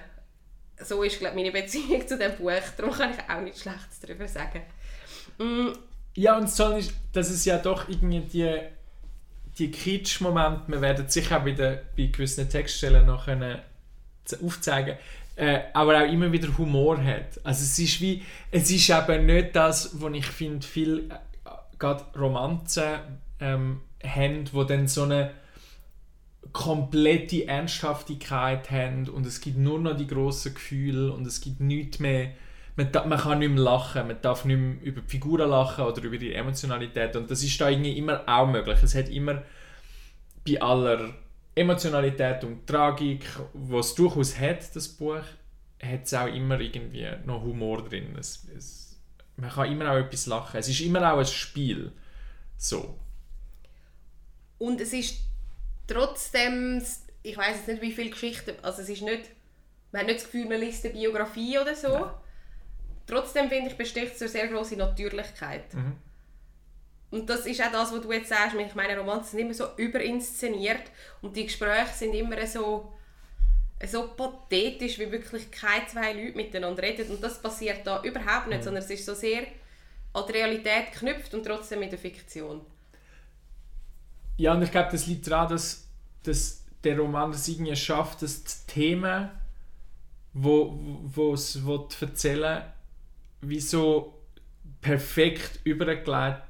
So 0.81 1.03
ist, 1.03 1.19
glaube 1.19 1.39
ich, 1.39 1.43
meine 1.43 1.63
Beziehung 1.63 2.01
zu 2.07 2.17
diesem 2.17 2.35
Buch. 2.37 2.51
Darum 2.77 2.93
kann 2.93 3.11
ich 3.11 3.29
auch 3.29 3.41
nichts 3.41 3.61
Schlechtes 3.61 3.99
darüber 4.01 4.27
sagen. 4.27 4.61
Mm, 5.37 5.69
ja, 6.15 6.37
und 6.37 6.49
so 6.49 6.71
ist, 6.75 6.93
dass 7.11 7.29
es 7.29 7.45
ja 7.45 7.57
doch 7.57 7.89
irgendwie 7.89 8.21
die, 8.21 8.59
die 9.57 9.71
Kitsch-Momente, 9.71 10.63
wir 10.67 10.81
werden 10.81 11.07
sicher 11.07 11.41
auch 11.41 11.45
wieder 11.45 11.81
bei 11.97 12.07
gewissen 12.07 12.49
Textstellen 12.49 13.05
noch 13.05 13.25
können 13.25 13.59
aufzeigen 14.41 14.97
äh, 15.35 15.61
aber 15.73 16.03
auch 16.03 16.11
immer 16.11 16.31
wieder 16.31 16.55
Humor 16.57 17.03
hat. 17.03 17.39
Also 17.43 17.63
es 17.63 17.79
ist 17.79 18.01
wie, 18.01 18.23
es 18.51 18.69
ist 18.69 18.89
eben 18.89 19.25
nicht 19.25 19.55
das, 19.55 19.99
was 19.99 20.13
ich 20.13 20.25
finde, 20.25 20.65
viel 20.65 21.09
äh, 21.09 21.49
gerade 21.79 22.03
Romanzen 22.17 22.99
ähm, 23.39 23.81
haben, 24.05 24.45
wo 24.51 24.63
dann 24.63 24.87
so 24.87 25.03
eine 25.03 25.31
komplette 26.53 27.47
Ernsthaftigkeit 27.47 28.71
haben 28.71 29.09
und 29.09 29.25
es 29.25 29.41
gibt 29.41 29.57
nur 29.57 29.79
noch 29.79 29.97
die 29.97 30.07
grossen 30.07 30.53
Gefühle 30.53 31.11
und 31.11 31.25
es 31.25 31.41
gibt 31.41 31.59
nichts 31.59 31.99
mehr 31.99 32.31
man, 32.75 32.89
man 33.07 33.19
kann 33.19 33.39
nicht 33.39 33.51
mehr 33.51 33.63
lachen, 33.63 34.07
man 34.07 34.21
darf 34.21 34.45
nicht 34.45 34.57
mehr 34.57 34.81
über 34.81 35.01
die 35.01 35.09
Figuren 35.09 35.49
lachen 35.49 35.85
oder 35.85 36.01
über 36.01 36.17
die 36.17 36.33
Emotionalität 36.33 37.15
und 37.15 37.29
das 37.29 37.43
ist 37.43 37.59
da 37.59 37.69
irgendwie 37.69 37.97
immer 37.97 38.23
auch 38.27 38.47
möglich. 38.47 38.81
Es 38.81 38.95
hat 38.95 39.09
immer 39.09 39.43
bei 40.47 40.61
aller 40.61 41.13
Emotionalität 41.55 42.43
und 42.43 42.65
Tragik, 42.65 43.25
was 43.53 43.93
durchaus 43.93 44.37
hat, 44.39 44.75
das 44.75 44.87
Buch, 44.87 45.21
hat 45.81 46.05
es 46.05 46.13
auch 46.13 46.27
immer 46.27 46.59
irgendwie 46.59 47.07
noch 47.25 47.43
Humor 47.43 47.83
drin. 47.83 48.15
Es, 48.17 48.47
es, 48.55 48.99
man 49.37 49.51
kann 49.51 49.71
immer 49.71 49.91
auch 49.91 49.97
etwas 49.97 50.25
lachen. 50.25 50.57
Es 50.57 50.67
ist 50.67 50.81
immer 50.81 51.13
auch 51.13 51.19
ein 51.19 51.25
Spiel. 51.25 51.91
So. 52.57 52.97
Und 54.57 54.81
es 54.81 54.93
ist 54.93 55.19
trotzdem, 55.87 56.83
ich 57.23 57.37
weiß 57.37 57.57
jetzt 57.57 57.67
nicht, 57.67 57.81
wie 57.81 57.91
viele 57.91 58.09
Geschichten, 58.09 58.55
also 58.61 58.81
es 58.81 58.89
ist 58.89 59.01
nicht, 59.01 59.29
man 59.91 60.01
hat 60.01 60.07
nicht 60.07 60.19
das 60.19 60.25
Gefühl, 60.25 60.47
man 60.47 60.59
liest 60.59 60.85
eine 60.85 60.93
Biografie 60.93 61.59
oder 61.59 61.75
so. 61.75 61.89
Nein 61.89 62.11
trotzdem 63.07 63.49
finde 63.49 63.69
ich, 63.69 63.77
besticht 63.77 64.15
es 64.15 64.21
eine 64.21 64.29
sehr 64.29 64.47
große 64.47 64.75
Natürlichkeit. 64.75 65.73
Mhm. 65.73 65.97
Und 67.11 67.29
das 67.29 67.45
ist 67.45 67.61
auch 67.61 67.71
das, 67.71 67.93
was 67.93 68.01
du 68.01 68.11
jetzt 68.11 68.29
sagst. 68.29 68.55
Ich 68.55 68.75
meine, 68.75 68.97
Romanzen 68.97 69.31
sind 69.31 69.39
immer 69.39 69.53
so 69.53 69.67
überinszeniert 69.77 70.83
und 71.21 71.35
die 71.35 71.45
Gespräche 71.45 71.93
sind 71.93 72.13
immer 72.15 72.45
so, 72.47 72.91
so 73.85 74.07
pathetisch, 74.07 74.97
wie 74.97 75.11
wirklich 75.11 75.51
keine 75.51 75.85
zwei 75.85 76.13
Leute 76.13 76.35
miteinander 76.35 76.81
reden. 76.81 77.11
Und 77.11 77.23
das 77.23 77.39
passiert 77.39 77.85
da 77.85 78.01
überhaupt 78.01 78.47
nicht, 78.47 78.59
mhm. 78.59 78.63
sondern 78.63 78.83
es 78.83 78.89
ist 78.89 79.05
so 79.05 79.13
sehr 79.13 79.43
an 80.13 80.23
die 80.27 80.31
Realität 80.31 80.91
geknüpft 80.91 81.33
und 81.33 81.45
trotzdem 81.45 81.79
mit 81.79 81.91
der 81.91 81.99
Fiktion. 81.99 82.61
Ja, 84.37 84.53
und 84.53 84.63
ich 84.63 84.71
glaube, 84.71 84.89
das 84.91 85.07
liegt 85.07 85.27
daran, 85.27 85.49
dass, 85.49 85.87
dass 86.23 86.63
der 86.83 86.97
Roman 86.97 87.31
das 87.31 87.47
irgendwie 87.47 87.75
schafft, 87.75 88.21
dass 88.21 88.43
die 88.43 88.71
Themen, 88.71 89.29
wo, 90.33 90.79
wo 91.03 91.33
es 91.33 91.59
erzählen 92.01 92.63
wie 93.41 93.59
so 93.59 94.13
perfekt 94.81 95.59
übergelegt, 95.63 96.41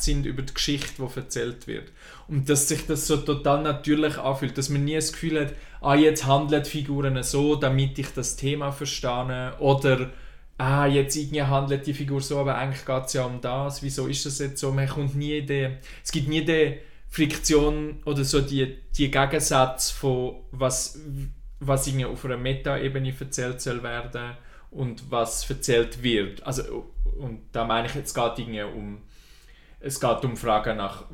sind 0.00 0.26
über 0.26 0.42
die 0.42 0.54
Geschichte, 0.54 1.02
die 1.02 1.16
erzählt 1.18 1.66
wird. 1.66 1.90
Und 2.28 2.48
dass 2.48 2.68
sich 2.68 2.86
das 2.86 3.06
so 3.06 3.16
total 3.16 3.62
natürlich 3.62 4.18
anfühlt, 4.18 4.58
dass 4.58 4.68
man 4.68 4.84
nie 4.84 4.94
das 4.94 5.12
Gefühl 5.12 5.40
hat, 5.40 5.54
ah, 5.80 5.94
jetzt 5.94 6.26
handeln 6.26 6.62
die 6.62 6.70
Figuren 6.70 7.22
so, 7.22 7.56
damit 7.56 7.98
ich 7.98 8.12
das 8.12 8.36
Thema 8.36 8.72
verstehe, 8.72 9.54
oder 9.58 10.10
ah, 10.58 10.86
jetzt 10.86 11.16
irgendwie 11.16 11.42
handelt 11.42 11.86
die 11.86 11.94
Figur 11.94 12.20
so, 12.20 12.38
aber 12.38 12.56
eigentlich 12.56 12.84
geht 12.84 13.04
es 13.06 13.12
ja 13.12 13.24
um 13.24 13.40
das, 13.40 13.82
wieso 13.82 14.06
ist 14.06 14.24
das 14.26 14.38
jetzt 14.38 14.60
so? 14.60 14.72
Man 14.72 14.88
kommt 14.88 15.14
nie 15.14 15.42
die, 15.42 15.68
es 16.02 16.10
gibt 16.10 16.28
nie 16.28 16.44
die 16.44 16.78
Friktion 17.08 18.02
oder 18.04 18.24
so 18.24 18.40
die, 18.40 18.78
die 18.96 19.10
Gegensatz 19.10 19.90
von 19.90 20.36
was, 20.50 20.98
was 21.60 21.86
irgendwie 21.86 22.06
auf 22.06 22.24
einer 22.24 22.36
Meta-Ebene 22.36 23.14
erzählt 23.18 23.60
soll 23.60 23.82
werden 23.82 24.36
und 24.70 25.10
was 25.10 25.48
erzählt 25.48 26.02
wird. 26.02 26.42
Also, 26.46 26.90
und 27.18 27.42
da 27.52 27.64
meine 27.64 27.88
ich, 27.88 27.96
es 27.96 28.14
geht 28.14 28.38
irgendwie 28.38 28.62
um, 28.62 29.02
es 29.80 30.00
geht 30.00 30.24
um 30.24 30.36
Fragen 30.36 30.78
nach, 30.78 31.04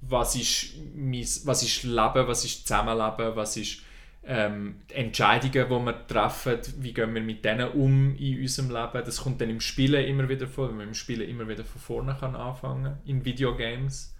was 0.00 0.36
ist, 0.36 0.74
mein, 0.94 1.26
was 1.44 1.62
ist 1.62 1.82
Leben, 1.82 2.26
was 2.26 2.44
ist 2.44 2.66
Zusammenleben, 2.66 3.36
was 3.36 3.56
ist 3.56 3.82
ähm, 4.30 4.82
Entscheidungen, 4.92 5.52
die 5.52 5.86
wir 5.86 6.06
treffen, 6.06 6.58
wie 6.80 6.92
gehen 6.92 7.14
wir 7.14 7.22
mit 7.22 7.42
denen 7.46 7.70
um 7.70 8.14
in 8.16 8.38
unserem 8.42 8.68
Leben. 8.68 9.02
Das 9.04 9.22
kommt 9.22 9.40
dann 9.40 9.48
im 9.48 9.60
Spielen 9.60 10.04
immer 10.04 10.28
wieder 10.28 10.46
vor, 10.46 10.68
wenn 10.68 10.76
man 10.76 10.88
im 10.88 10.94
Spielen 10.94 11.26
immer 11.26 11.48
wieder 11.48 11.64
von 11.64 11.80
vorne 11.80 12.14
kann 12.20 12.36
anfangen 12.36 12.98
in 13.06 13.24
Videogames. 13.24 14.14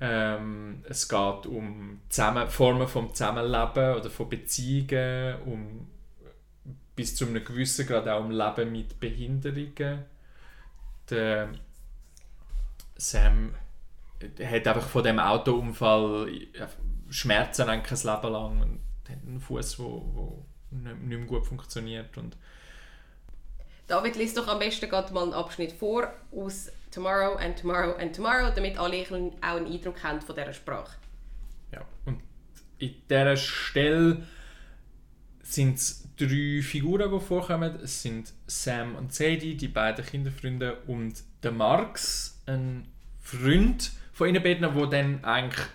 Ähm, 0.00 0.82
es 0.88 1.06
geht 1.06 1.46
um 1.46 2.00
Zusammen 2.08 2.48
Formen 2.48 2.88
vom 2.88 3.12
Zusammenleben 3.14 3.96
oder 3.96 4.08
von 4.08 4.30
Beziehungen, 4.30 5.36
um 5.44 5.86
bis 6.94 7.14
zu 7.14 7.26
einem 7.26 7.44
gewissen 7.44 7.86
Grad 7.86 8.08
auch 8.08 8.24
um 8.24 8.30
Leben 8.30 8.72
mit 8.72 8.98
Behinderungen. 8.98 10.06
Der 11.10 11.50
Sam 12.96 13.54
hat 14.42 14.66
einfach 14.66 14.88
von 14.88 15.04
dem 15.04 15.18
Autounfall 15.18 16.30
Schmerzen 17.10 17.68
ein 17.68 17.82
Leben 17.82 18.32
lang 18.32 18.80
einen 19.10 19.40
Fuß, 19.40 19.78
nicht, 19.78 21.00
nicht 21.00 21.18
mehr 21.18 21.26
gut 21.26 21.46
funktioniert 21.46 22.16
und 22.18 22.36
David 23.86 24.16
liest 24.16 24.36
doch 24.36 24.48
am 24.48 24.58
besten 24.58 24.88
gerade 24.88 25.12
mal 25.14 25.22
einen 25.22 25.32
Abschnitt 25.32 25.72
vor 25.72 26.12
aus 26.32 26.70
Tomorrow 26.90 27.36
and 27.36 27.58
Tomorrow 27.58 27.96
and 27.96 28.14
Tomorrow, 28.14 28.50
damit 28.54 28.78
alle 28.78 29.02
auch 29.02 29.10
einen 29.12 29.42
Eindruck 29.42 30.02
haben 30.02 30.20
von 30.20 30.34
dieser 30.34 30.52
Sprache. 30.52 30.96
Ja, 31.72 31.84
und 32.04 32.20
in 32.78 32.94
dieser 33.08 33.36
Stelle 33.36 34.26
sind 35.42 35.76
es 35.76 36.08
drei 36.16 36.60
Figuren, 36.62 37.12
die 37.12 37.20
vorkommen. 37.20 37.78
Es 37.82 38.02
sind 38.02 38.32
Sam 38.46 38.96
und 38.96 39.14
Sadie, 39.14 39.56
die 39.56 39.68
beiden 39.68 40.04
Kinderfreunde, 40.04 40.80
und 40.86 41.22
der 41.42 41.52
Marx, 41.52 42.42
ein 42.46 42.88
Freund 43.20 43.92
von 44.12 44.28
ihnen 44.28 44.42
beiden, 44.42 44.62
der 44.62 44.86
dann 44.86 45.24
eigentlich 45.24 45.66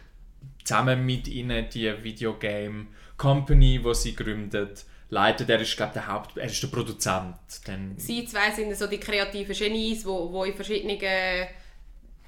zusammen 0.72 1.06
mit 1.06 1.28
ihnen 1.28 1.68
die 1.70 1.92
Videogame 2.02 2.88
Company, 3.18 3.82
die 3.84 3.94
sie 3.94 4.16
gründet, 4.16 4.86
leitet. 5.10 5.50
Er 5.50 5.60
ist, 5.60 5.76
glaube 5.76 5.92
der 5.94 6.08
Haupt, 6.08 6.38
er 6.38 6.46
ist 6.46 6.64
der 6.64 6.70
Produzent. 6.70 7.36
Dann 7.66 7.96
Sie 7.98 8.26
zwei 8.26 8.52
sind 8.52 8.74
so 8.78 8.88
die 8.88 9.00
kreativen 9.00 9.54
Genies, 9.54 10.00
die 10.00 10.06
wo, 10.06 10.32
wo 10.32 10.46
in 10.46 10.56
verschiedenen 10.56 10.98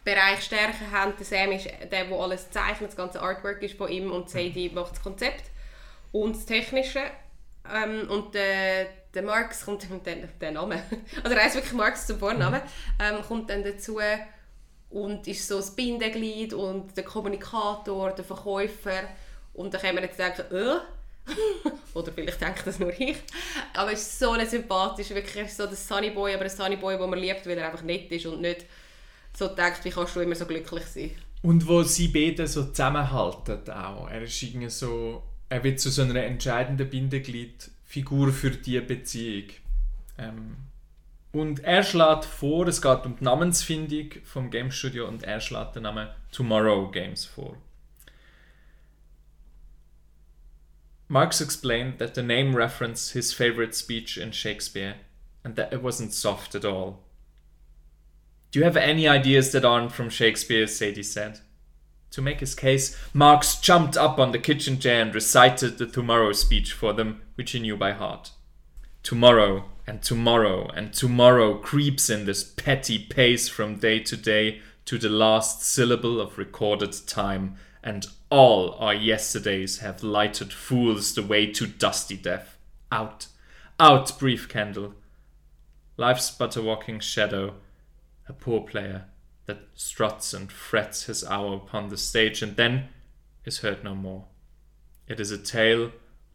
Bereichen 0.03 0.41
Stärken 0.41 0.91
haben. 0.91 1.13
Der 1.17 1.25
Sam 1.25 1.53
ist 1.53 1.69
der, 1.89 2.03
der 2.03 2.19
alles 2.19 2.51
zeichnet, 2.51 2.89
das 2.89 2.97
ganze 2.97 3.21
Artwork 3.21 3.63
ist 3.63 3.77
von 3.77 3.89
ihm 3.89 4.12
und 4.12 4.29
Sadie 4.29 4.69
macht 4.73 4.91
das 4.91 5.01
Konzept 5.01 5.45
und 6.12 6.35
das 6.35 6.45
Technische. 6.45 7.00
Ähm, 7.73 8.09
und 8.09 8.33
der, 8.33 8.88
der 9.13 9.23
Marx 9.23 9.63
kommt 9.63 9.88
dann, 10.03 10.27
der, 10.41 10.51
Name, 10.51 10.83
also 11.23 11.33
er 11.33 11.43
heißt 11.45 11.55
wirklich 11.55 11.73
Marx 11.73 12.07
zum 12.07 12.19
Vornamen, 12.19 12.59
ähm, 13.00 13.21
kommt 13.25 13.50
dann 13.50 13.63
dazu 13.63 14.00
und 14.93 15.27
ist 15.27 15.47
so 15.47 15.57
das 15.57 15.75
Bindeglied 15.75 16.53
und 16.53 16.95
der 16.95 17.03
Kommunikator, 17.03 18.12
der 18.12 18.23
Verkäufer 18.23 19.03
und 19.53 19.73
da 19.73 19.79
kann 19.79 19.95
man 19.95 20.03
jetzt 20.03 20.19
denken, 20.19 20.43
äh, 20.51 20.77
oder 21.93 22.12
vielleicht 22.12 22.41
denkt 22.41 22.65
das 22.65 22.79
nur 22.79 22.93
ich. 23.00 23.17
Aber 23.73 23.89
er 23.89 23.93
ist 23.93 24.19
so 24.19 24.31
ein 24.31 24.47
sympathisch, 24.47 25.09
wirklich 25.09 25.53
so 25.53 25.65
der 25.65 25.75
Sunny 25.75 26.12
Boy, 26.12 26.35
aber 26.35 26.43
ein 26.43 26.50
Sunny 26.50 26.75
Boy, 26.75 26.97
den 26.97 27.09
man 27.09 27.19
liebt, 27.19 27.45
weil 27.47 27.57
er 27.57 27.67
einfach 27.67 27.83
nett 27.83 28.12
ist 28.12 28.25
und 28.25 28.41
nicht 28.41 28.65
so 29.35 29.47
denkt, 29.47 29.83
wie 29.83 29.89
kannst 29.89 30.15
du 30.15 30.19
immer 30.19 30.35
so 30.35 30.45
glücklich 30.45 30.85
sein. 30.85 31.12
Und 31.41 31.67
wo 31.67 31.81
sie 31.83 32.09
beide 32.09 32.47
so 32.47 32.65
zusammenhalten 32.65 33.69
auch. 33.71 34.09
Er 34.09 34.21
ist 34.21 34.43
irgendwie 34.43 34.69
so, 34.69 35.23
er 35.50 35.63
wird 35.63 35.79
zu 35.79 35.89
so 35.89 36.03
einer 36.03 36.23
entscheidenden 36.23 36.89
Bindegliedfigur 36.89 38.31
für 38.31 38.51
diese 38.51 38.81
Beziehung. 38.81 39.50
Ähm, 40.17 40.55
und 41.33 41.63
er 41.63 41.83
schlägt 41.83 42.25
vor, 42.25 42.67
es 42.67 42.81
geht 42.81 43.05
um 43.05 43.17
die 43.17 43.23
Namensfindung 43.23 44.11
vom 44.23 44.49
Game 44.51 44.71
Studio 44.71 45.07
und 45.07 45.23
er 45.23 45.41
schlägt 45.41 45.75
den 45.75 45.83
Namen 45.83 46.07
Tomorrow 46.31 46.89
Games 46.91 47.25
vor. 47.25 47.57
Marx 51.09 51.41
explained 51.41 51.99
that 51.99 52.15
the 52.15 52.23
name 52.23 52.55
referenced 52.55 53.13
his 53.13 53.33
favorite 53.33 53.75
speech 53.75 54.17
in 54.17 54.31
Shakespeare 54.31 54.95
and 55.43 55.55
that 55.55 55.73
it 55.73 55.83
wasn't 55.83 56.13
soft 56.13 56.55
at 56.55 56.63
all. 56.63 57.03
Do 58.51 58.59
you 58.59 58.65
have 58.65 58.77
any 58.77 59.07
ideas 59.07 59.51
that 59.51 59.65
aren't 59.65 59.91
from 59.91 60.09
Shakespeare? 60.09 60.67
Sadie 60.67 61.03
said. 61.03 61.39
To 62.11 62.21
make 62.21 62.41
his 62.41 62.53
case, 62.53 62.95
Marx 63.11 63.59
jumped 63.59 63.97
up 63.97 64.19
on 64.19 64.31
the 64.31 64.39
kitchen 64.39 64.79
chair 64.79 65.01
and 65.01 65.13
recited 65.13 65.79
the 65.79 65.87
tomorrow 65.87 66.31
speech 66.31 66.71
for 66.71 66.93
them, 66.93 67.23
which 67.33 67.51
he 67.51 67.59
knew 67.59 67.75
by 67.75 67.91
heart. 67.91 68.31
Tomorrow 69.01 69.65
and 69.85 70.01
tomorrow 70.01 70.69
and 70.69 70.93
tomorrow 70.93 71.55
creeps 71.57 72.09
in 72.09 72.25
this 72.25 72.43
petty 72.43 72.97
pace 72.97 73.49
from 73.49 73.75
day 73.75 73.99
to 73.99 74.15
day 74.15 74.61
to 74.85 74.97
the 74.97 75.09
last 75.09 75.61
syllable 75.63 76.19
of 76.19 76.37
recorded 76.37 76.95
time, 77.07 77.55
and 77.83 78.07
all 78.29 78.73
our 78.79 78.93
yesterdays 78.93 79.79
have 79.79 80.03
lighted 80.03 80.51
fools 80.51 81.15
the 81.15 81.23
way 81.23 81.45
to 81.45 81.67
dusty 81.67 82.17
death. 82.17 82.57
Out, 82.91 83.27
out, 83.79 84.17
brief 84.19 84.47
candle. 84.47 84.93
Life's 85.97 86.31
but 86.31 86.55
a 86.55 86.61
walking 86.61 86.99
shadow, 86.99 87.55
a 88.27 88.33
poor 88.33 88.61
player 88.61 89.05
that 89.45 89.67
struts 89.75 90.33
and 90.33 90.51
frets 90.51 91.05
his 91.05 91.23
hour 91.25 91.55
upon 91.55 91.89
the 91.89 91.97
stage 91.97 92.41
and 92.41 92.55
then 92.55 92.89
is 93.45 93.59
heard 93.59 93.83
no 93.83 93.93
more. 93.93 94.25
It 95.07 95.19
is 95.19 95.31
a 95.31 95.37
tale 95.37 95.91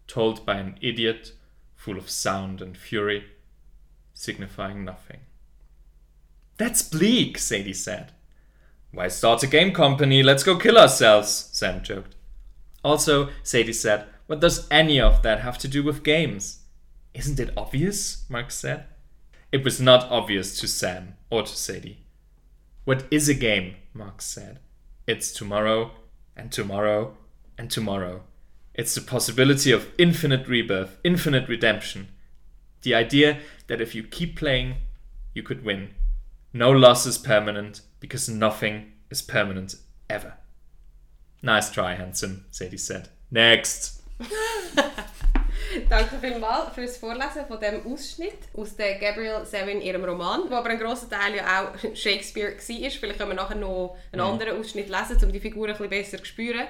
told 0.07 0.45
by 0.45 0.57
an 0.57 0.79
idiot, 0.81 1.33
full 1.75 1.97
of 1.97 2.11
sound 2.11 2.61
and 2.61 2.77
fury, 2.77 3.25
signifying 4.19 4.85
nothing. 4.85 5.21
That's 6.57 6.83
bleak, 6.83 7.39
Sadie 7.39 7.73
said. 7.73 8.11
Why 8.91 9.07
start 9.07 9.45
a 9.45 9.47
game 9.47 9.73
company? 9.73 10.25
Let's 10.25 10.43
go 10.43 10.57
kill 10.57 10.77
ourselves, 10.77 11.51
Sam 11.53 11.85
joked. 11.85 12.17
Also, 12.83 13.31
Sadie 13.45 13.73
said, 13.73 14.07
what 14.27 14.41
does 14.41 14.67
any 14.73 15.01
of 15.01 15.23
that 15.23 15.41
have 15.41 15.57
to 15.59 15.69
do 15.69 15.85
with 15.85 16.03
games? 16.03 16.65
Isn't 17.15 17.39
it 17.39 17.55
obvious? 17.57 18.25
Mark 18.29 18.51
said. 18.51 18.87
It 19.53 19.65
was 19.65 19.81
not 19.81 20.11
obvious 20.11 20.59
to 20.61 20.67
Sam 20.67 21.15
or 21.31 21.43
to 21.43 21.57
Sadie. 21.57 22.05
What 22.85 23.05
is 23.13 23.29
a 23.29 23.35
game? 23.35 23.77
Mark 23.95 24.21
said. 24.21 24.59
It's 25.07 25.31
tomorrow, 25.31 25.93
and 26.37 26.51
tomorrow, 26.51 27.17
and 27.57 27.71
tomorrow. 27.71 28.23
It's 28.75 28.97
the 28.97 29.01
possibility 29.01 29.71
of 29.71 29.93
infinite 29.97 30.49
rebirth, 30.49 30.99
infinite 31.05 31.49
redemption. 31.49 32.09
The 32.83 32.95
idea 32.95 33.41
that 33.69 33.81
if 33.81 33.95
you 33.95 34.03
keep 34.03 34.37
playing, 34.37 34.77
you 35.35 35.43
could 35.43 35.65
win. 35.65 35.95
No 36.53 36.71
loss 36.71 37.07
is 37.07 37.19
permanent, 37.19 37.83
because 38.01 38.29
nothing 38.29 38.93
is 39.11 39.23
permanent 39.23 39.77
ever. 40.11 40.35
Nice 41.43 41.71
try, 41.71 41.95
handsome, 41.95 42.45
Sadie 42.51 42.77
said. 42.77 43.09
Next! 43.31 44.03
Danke 45.89 46.19
vielmals 46.19 46.75
für 46.75 46.83
das 46.83 46.97
Vorlesen 46.97 47.47
von 47.47 47.61
diesem 47.61 47.87
Ausschnitt 47.87 48.39
aus 48.55 48.75
der 48.75 48.99
Gabrielle 48.99 49.45
Sevin, 49.45 49.81
ihrem 49.81 50.05
Roman, 50.05 50.49
wo 50.49 50.55
aber 50.55 50.71
ein 50.71 50.79
grosser 50.79 51.09
Teil 51.09 51.37
ja 51.37 51.63
auch 51.63 51.79
Shakespeare 51.95 52.53
war. 52.53 52.91
Vielleicht 52.91 53.19
können 53.19 53.31
wir 53.31 53.37
nachher 53.37 53.55
noch 53.55 53.97
einen 54.11 54.23
anderen 54.23 54.59
Ausschnitt 54.59 54.89
lesen, 54.89 55.23
um 55.23 55.31
die 55.31 55.41
Figuren 55.41 55.71
ein 55.71 55.77
bisschen 55.77 55.91
besser 55.91 56.19
zu 56.19 56.25
spüren. 56.25 56.67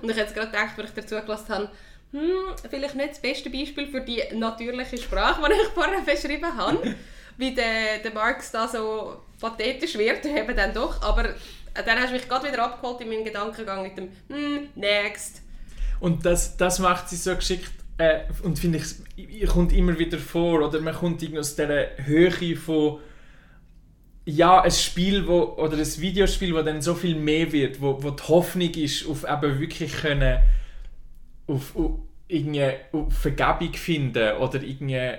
Und 0.00 0.10
ich 0.10 0.16
habe 0.16 0.20
jetzt 0.20 0.34
gerade 0.34 0.50
gedacht, 0.50 0.78
als 0.78 0.90
ich 0.90 0.94
dazu 0.94 1.14
gelassen 1.20 1.48
habe, 1.48 1.70
hm, 2.12 2.54
vielleicht 2.70 2.94
nicht 2.94 3.10
das 3.10 3.20
beste 3.20 3.50
Beispiel 3.50 3.86
für 3.86 4.00
die 4.00 4.22
natürliche 4.34 4.98
Sprache, 4.98 5.42
die 5.46 5.52
ich 5.52 5.68
vorher 5.74 6.00
beschrieben 6.00 6.56
habe, 6.56 6.94
wie 7.38 7.54
der, 7.54 7.98
der 8.02 8.12
Marx 8.12 8.50
da 8.52 8.68
so 8.68 9.22
pathetisch 9.40 9.96
wird, 9.96 10.24
eben 10.26 10.56
dann 10.56 10.72
doch, 10.74 11.02
aber 11.02 11.34
dann 11.74 11.98
hast 11.98 12.10
du 12.10 12.14
mich 12.14 12.28
gerade 12.28 12.48
wieder 12.48 12.64
abgeholt 12.64 13.00
in 13.00 13.08
meinem 13.08 13.24
Gedankengang 13.24 13.82
mit 13.82 13.96
dem 13.96 14.08
hm, 14.28 14.68
«Next». 14.74 15.42
Und 16.00 16.24
das, 16.26 16.56
das 16.56 16.80
macht 16.80 17.08
sie 17.08 17.16
so 17.16 17.34
geschickt 17.34 17.72
äh, 17.96 18.20
und 18.42 18.58
finde 18.58 18.80
ich, 19.16 19.46
kommt 19.48 19.72
immer 19.72 19.98
wieder 19.98 20.18
vor, 20.18 20.66
oder 20.66 20.80
man 20.80 20.94
kommt 20.94 21.22
irgendwie 21.22 21.40
aus 21.40 21.54
dieser 21.54 21.96
Höhe 21.96 22.56
von 22.56 22.98
ja, 24.24 24.60
ein 24.60 24.70
Spiel 24.70 25.26
wo, 25.26 25.42
oder 25.56 25.76
ein 25.76 26.00
Videospiel, 26.00 26.54
wo 26.54 26.62
dann 26.62 26.80
so 26.80 26.94
viel 26.94 27.16
mehr 27.16 27.50
wird, 27.52 27.80
wo, 27.80 28.02
wo 28.02 28.10
die 28.10 28.22
Hoffnung 28.24 28.70
ist, 28.74 29.06
auf 29.06 29.24
eben 29.24 29.60
wirklich 29.60 29.92
können, 29.92 30.38
auf, 31.46 31.76
auf, 31.76 31.92
irgendwie, 32.28 32.72
auf 32.92 33.12
Vergebung 33.12 33.74
finden 33.74 34.36
oder 34.38 34.62
irgendwie 34.62 35.14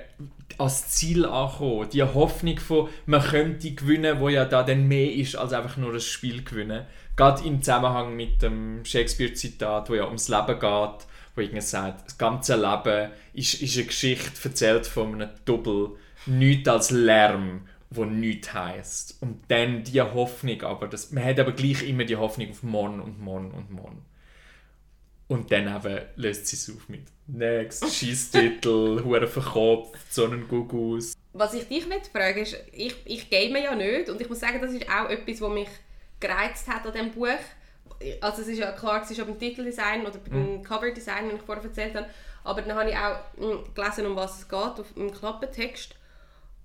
als 0.58 0.90
Ziel 0.90 1.26
ankommen. 1.26 1.90
Die 1.92 2.04
Hoffnung 2.04 2.60
von, 2.60 2.90
man 3.06 3.22
könnte 3.22 3.72
gewinnen, 3.72 4.20
wo 4.20 4.30
ja 4.30 4.46
da 4.46 4.64
dann 4.64 4.88
mehr 4.88 5.12
ist, 5.12 5.36
als 5.36 5.54
einfach 5.54 5.78
nur 5.78 5.94
ein 5.94 6.00
Spiel 6.00 6.44
gewinnen. 6.44 6.86
Gerade 7.16 7.46
im 7.46 7.62
Zusammenhang 7.62 8.16
mit 8.16 8.42
dem 8.42 8.84
Shakespeare-Zitat, 8.84 9.90
wo 9.90 9.96
ja 9.96 10.06
ums 10.06 10.30
Leben 10.30 10.60
geht, 10.60 11.08
wo 11.36 11.42
irgendwie 11.42 11.62
sagt, 11.62 12.08
das 12.08 12.18
ganze 12.18 12.56
Leben 12.56 13.12
ist, 13.34 13.62
ist 13.62 13.78
eine 13.78 13.86
Geschichte 13.86 14.50
erzählt 14.50 14.88
von 14.88 15.16
einem 15.16 15.30
Double, 15.46 15.92
nichts 16.26 16.70
als 16.70 16.92
Lärm, 16.92 17.68
wo 17.90 18.06
nichts 18.06 18.54
heisst. 18.54 19.18
Und 19.22 19.42
dann 19.50 19.84
die 19.84 20.02
Hoffnung, 20.02 20.62
aber 20.64 20.88
das, 20.88 21.12
man 21.12 21.24
hat 21.24 21.40
aber 21.40 21.52
gleich 21.52 21.88
immer 21.88 22.06
die 22.06 22.16
Hoffnung 22.16 22.50
auf 22.50 22.64
morgen 22.64 23.00
und 23.00 23.22
morgen 23.22 23.52
und 23.52 23.72
morgen. 23.72 24.06
Und 25.28 25.52
dann 25.52 25.74
eben 25.76 26.02
löst 26.16 26.48
sie 26.48 26.56
es 26.56 26.70
auf 26.70 26.90
mit 26.90 27.04
Next, 27.28 27.90
Schießtitel, 27.90 29.02
Hure 29.06 29.28
verkopft, 29.28 30.14
so 30.14 30.26
einen 30.26 30.48
Gugus. 30.48 31.14
Was 31.32 31.54
ich 31.54 31.68
dich 31.68 31.86
frage 32.12 32.42
ist, 32.42 32.58
ich, 32.74 32.96
ich 33.06 33.30
game 33.30 33.56
ja 33.56 33.74
nicht 33.74 34.10
und 34.10 34.20
ich 34.20 34.30
muss 34.30 34.42
sagen, 34.42 34.62
das 34.62 34.74
ist 34.74 34.88
auch 34.90 35.10
etwas, 35.10 35.40
was 35.40 35.52
mich 35.52 35.70
gereizt 36.20 36.68
hat 36.68 36.86
an 36.86 36.94
diesem 36.94 37.12
Buch. 37.12 37.28
Also 38.20 38.42
es 38.42 38.50
ist 38.50 38.60
ja 38.60 38.72
klar, 38.74 39.02
es 39.02 39.12
ist 39.12 39.26
beim 39.26 39.40
Titeldesign 39.40 40.06
oder 40.06 40.20
beim 40.20 40.58
mhm. 40.58 40.64
Coverdesign, 40.64 41.30
wie 41.30 41.36
ich 41.36 41.42
vorher 41.42 41.64
erzählt 41.64 41.96
habe, 41.96 42.08
aber 42.44 42.62
dann 42.62 42.78
habe 42.78 42.90
ich 42.90 42.98
auch 42.98 43.18
hm, 43.38 43.74
gelesen, 43.74 44.06
um 44.06 44.16
was 44.16 44.40
es 44.40 44.50
geht, 44.50 44.60
auf 44.60 44.98
einem 44.98 45.12
Klappentext. 45.12 45.96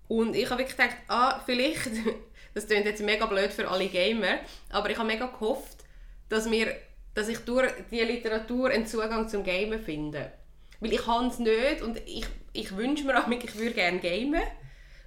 Und 0.09 0.35
ich 0.35 0.51
habe 0.51 0.61
wirklich 0.61 0.77
gedacht, 0.77 0.97
ah, 1.07 1.41
vielleicht, 1.45 1.91
das 2.55 2.67
klingt 2.67 2.87
jetzt 2.87 3.03
mega 3.03 3.27
blöd 3.27 3.53
für 3.53 3.69
alle 3.69 3.87
Gamer, 3.87 4.41
aber 4.71 4.91
ich 4.91 4.99
habe 4.99 5.07
mega 5.07 5.27
gehofft, 5.27 5.85
dass, 6.29 6.51
wir, 6.51 6.75
dass 7.15 7.29
ich 7.29 7.39
durch 7.41 7.73
diese 7.91 8.05
Literatur 8.05 8.71
einen 8.71 8.87
Zugang 8.87 9.29
zum 9.29 9.45
Gamen 9.45 9.81
finde. 9.81 10.33
Weil 10.81 10.93
ich 10.93 11.05
kann 11.05 11.27
es 11.29 11.39
nicht 11.39 11.83
und 11.83 11.99
ich, 12.07 12.27
ich 12.53 12.77
wünsche 12.77 13.05
mir 13.05 13.19
auch, 13.19 13.29
ich 13.29 13.59
würde 13.59 13.75
gerne 13.75 13.99
gamen, 13.99 14.43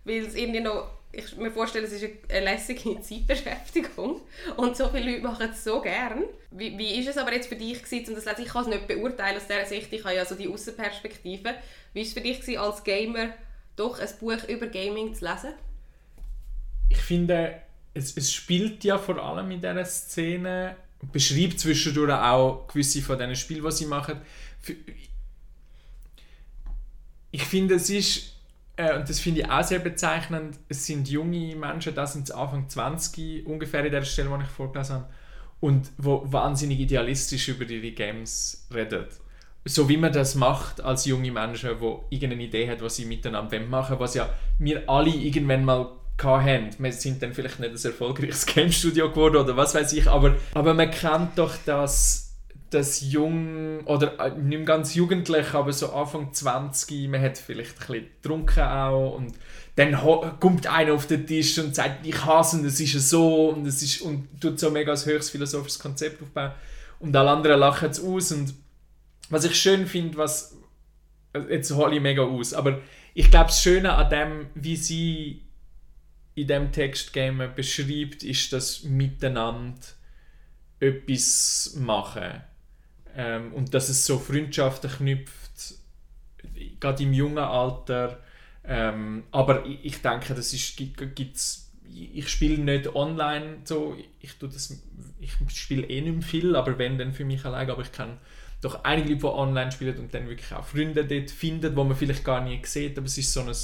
weil 0.04 0.26
es 0.26 0.36
irgendwie 0.36 0.62
noch 0.62 0.90
ich 1.14 1.36
mir 1.36 1.52
vorstelle, 1.52 1.86
es 1.86 1.94
ist 1.94 2.06
eine 2.30 2.46
lässige 2.46 3.02
Zeitbeschäftigung 3.02 4.22
und 4.58 4.78
so 4.78 4.88
viele 4.90 5.12
Leute 5.12 5.24
machen 5.24 5.50
es 5.52 5.64
so 5.64 5.82
gern. 5.82 6.24
Wie, 6.52 6.78
wie 6.78 7.00
ist 7.00 7.10
es 7.10 7.18
aber 7.18 7.34
jetzt 7.34 7.48
für 7.48 7.56
dich 7.56 7.84
gewesen, 7.84 8.16
und 8.16 8.26
das 8.26 8.40
ich 8.40 8.48
kann 8.48 8.64
es 8.64 8.68
nicht 8.70 8.88
beurteilen 8.88 9.38
aus 9.38 9.48
dieser 9.48 9.66
Sicht, 9.66 9.92
ich 9.92 10.04
habe 10.04 10.16
ja 10.16 10.26
so 10.26 10.36
die 10.36 10.48
Außenperspektive. 10.48 11.56
Wie 11.94 12.00
war 12.00 12.06
es 12.06 12.14
für 12.14 12.22
dich 12.22 12.40
gewesen, 12.40 12.60
als 12.60 12.84
Gamer 12.84 13.30
doch 13.76 14.00
ein 14.00 14.10
Buch 14.20 14.48
über 14.48 14.68
Gaming 14.68 15.14
zu 15.14 15.26
lesen? 15.26 15.54
Ich 16.90 17.00
finde, 17.00 17.62
es, 17.94 18.16
es 18.16 18.32
spielt 18.32 18.84
ja 18.84 18.98
vor 18.98 19.18
allem 19.18 19.52
in 19.52 19.62
dieser 19.62 19.86
Szene, 19.86 20.76
beschreibt 21.12 21.60
zwischendurch 21.60 22.14
auch 22.14 22.68
gewisse 22.68 23.02
von 23.02 23.18
diesen 23.18 23.36
Spielen, 23.36 23.64
die 23.64 23.72
sie 23.72 23.86
machen. 23.86 24.22
Ich 27.32 27.44
finde, 27.44 27.76
es 27.76 27.90
ist 27.90 28.32
äh, 28.82 28.96
und 28.96 29.10
das 29.10 29.20
finde 29.20 29.42
ich 29.42 29.50
auch 29.50 29.64
sehr 29.64 29.80
bezeichnend, 29.80 30.58
es 30.70 30.86
sind 30.86 31.10
junge 31.10 31.56
Menschen, 31.56 31.94
das 31.94 32.14
sind 32.14 32.32
Anfang 32.34 32.68
20 32.68 33.46
ungefähr 33.46 33.86
in 33.86 33.92
der 33.92 34.04
Stelle, 34.04 34.36
die 34.36 34.44
ich 34.44 34.50
vorgelesen 34.50 34.96
habe, 34.96 35.10
und 35.60 35.92
wo 35.98 36.24
wahnsinnig 36.26 36.80
idealistisch 36.80 37.50
über 37.50 37.70
ihre 37.70 37.92
Games 37.92 38.68
reden. 38.74 39.06
So 39.66 39.88
wie 39.88 39.98
man 39.98 40.12
das 40.12 40.34
macht 40.34 40.82
als 40.82 41.06
junge 41.06 41.32
Menschen, 41.32 41.70
die 41.80 42.16
irgendeine 42.16 42.44
Idee 42.44 42.68
hat, 42.68 42.82
was 42.82 42.96
sie 42.96 43.06
miteinander 43.06 43.60
machen 43.60 44.00
was 44.00 44.16
ja 44.16 44.34
wir 44.58 44.90
alle 44.90 45.12
irgendwann 45.12 45.64
mal 45.64 45.92
hatten. 46.24 46.70
Wir 46.78 46.94
sind 46.94 47.22
dann 47.22 47.34
vielleicht 47.34 47.60
nicht 47.60 47.72
ein 47.72 47.92
erfolgreiches 47.92 48.46
Game 48.54 48.72
Studio 48.72 49.10
geworden 49.10 49.38
oder 49.38 49.58
was 49.58 49.76
weiß 49.76 49.94
ich, 49.94 50.08
aber, 50.10 50.36
aber 50.54 50.74
man 50.74 50.92
kennt 50.92 51.38
doch 51.38 51.56
das 51.66 52.32
das 52.72 53.02
jung 53.02 53.82
oder 53.86 54.18
äh, 54.20 54.32
nicht 54.32 54.66
ganz 54.66 54.96
jugendlich, 54.96 55.54
aber 55.54 55.74
so 55.74 55.92
Anfang 55.92 56.34
20, 56.34 57.10
man 57.10 57.22
hat 57.22 57.38
vielleicht 57.38 57.74
ein 57.74 57.88
bisschen 57.88 58.10
getrunken 58.22 58.62
auch 58.62 59.16
und 59.18 59.34
dann 59.76 59.98
kommt 60.40 60.68
einer 60.68 60.94
auf 60.94 61.06
den 61.06 61.28
Tisch 61.28 61.58
und 61.60 61.76
sagt, 61.76 62.06
ich 62.06 62.26
hasse 62.26 62.58
und 62.58 62.66
es 62.66 62.80
ist 62.80 63.10
so 63.10 63.50
und 63.50 63.68
es 63.68 63.82
ist 63.84 64.02
und 64.02 64.28
tut 64.40 64.60
so 64.60 64.72
mega 64.72 64.94
ein 64.94 65.06
höchst 65.06 65.32
philosophisches 65.32 65.80
Konzept 65.80 66.22
aufbauen 66.24 66.52
und 67.00 67.16
alle 67.16 67.32
anderen 67.32 67.60
lachen 67.60 67.90
es 67.90 68.02
aus 68.02 68.32
und 68.32 68.54
was 69.30 69.44
ich 69.44 69.56
schön 69.56 69.86
finde, 69.86 70.18
was 70.18 70.58
äh, 71.34 71.40
jetzt 71.50 71.72
hole 71.72 71.96
ich 71.96 72.02
mega 72.02 72.24
aus, 72.24 72.54
aber 72.54 72.80
ich 73.14 73.30
glaube 73.30 73.48
das 73.48 73.62
Schöne 73.62 73.94
an 73.94 74.10
dem, 74.10 74.48
wie 74.56 74.78
sie 74.78 75.42
in 76.36 76.48
dem 76.48 76.72
Text 76.72 77.14
beschreibt, 77.56 78.24
ist 78.24 78.54
das 78.54 78.84
Miteinander 78.84 79.80
etwas 80.80 81.76
machen. 81.80 82.42
Ähm, 83.16 83.54
und 83.54 83.74
dass 83.74 83.90
es 83.90 84.06
so 84.06 84.18
Freundschaften 84.18 84.90
knüpft, 84.90 85.76
gerade 86.80 87.04
im 87.04 87.14
jungen 87.14 87.38
Alter. 87.38 88.20
Ähm, 88.64 89.24
aber 89.32 89.66
ich, 89.66 89.80
ich, 89.84 90.02
denke, 90.02 90.34
das 90.34 90.54
ist, 90.54 90.78
gibt's, 90.78 91.72
ich 91.84 92.30
spiele 92.30 92.60
nicht 92.60 92.96
online 92.96 93.58
so, 93.66 93.98
ich, 94.20 94.36
ich 95.20 95.38
spiele 95.50 95.88
eh 95.88 96.02
nicht 96.02 96.28
viel, 96.28 96.56
aber 96.56 96.78
wenn, 96.78 96.98
dann 96.98 97.14
für 97.14 97.26
mich 97.26 97.44
allein, 97.44 97.70
aber 97.70 97.82
ich 97.82 97.92
kann 97.92 98.18
doch 98.62 98.84
einige 98.84 99.10
Leute, 99.10 99.22
die 99.22 99.26
online 99.26 99.72
spielen 99.72 99.98
und 99.98 100.14
dann 100.14 100.30
wirklich 100.30 100.54
auch 100.54 100.66
Freunde 100.66 101.06
dort 101.06 101.32
finden, 101.32 101.76
wo 101.76 101.84
man 101.84 101.98
vielleicht 101.98 102.24
gar 102.24 102.42
nie 102.42 102.62
sieht, 102.64 102.98
aber 102.98 103.08
es 103.08 103.18
ist 103.18 103.34
so 103.34 103.42
ein 103.42 103.56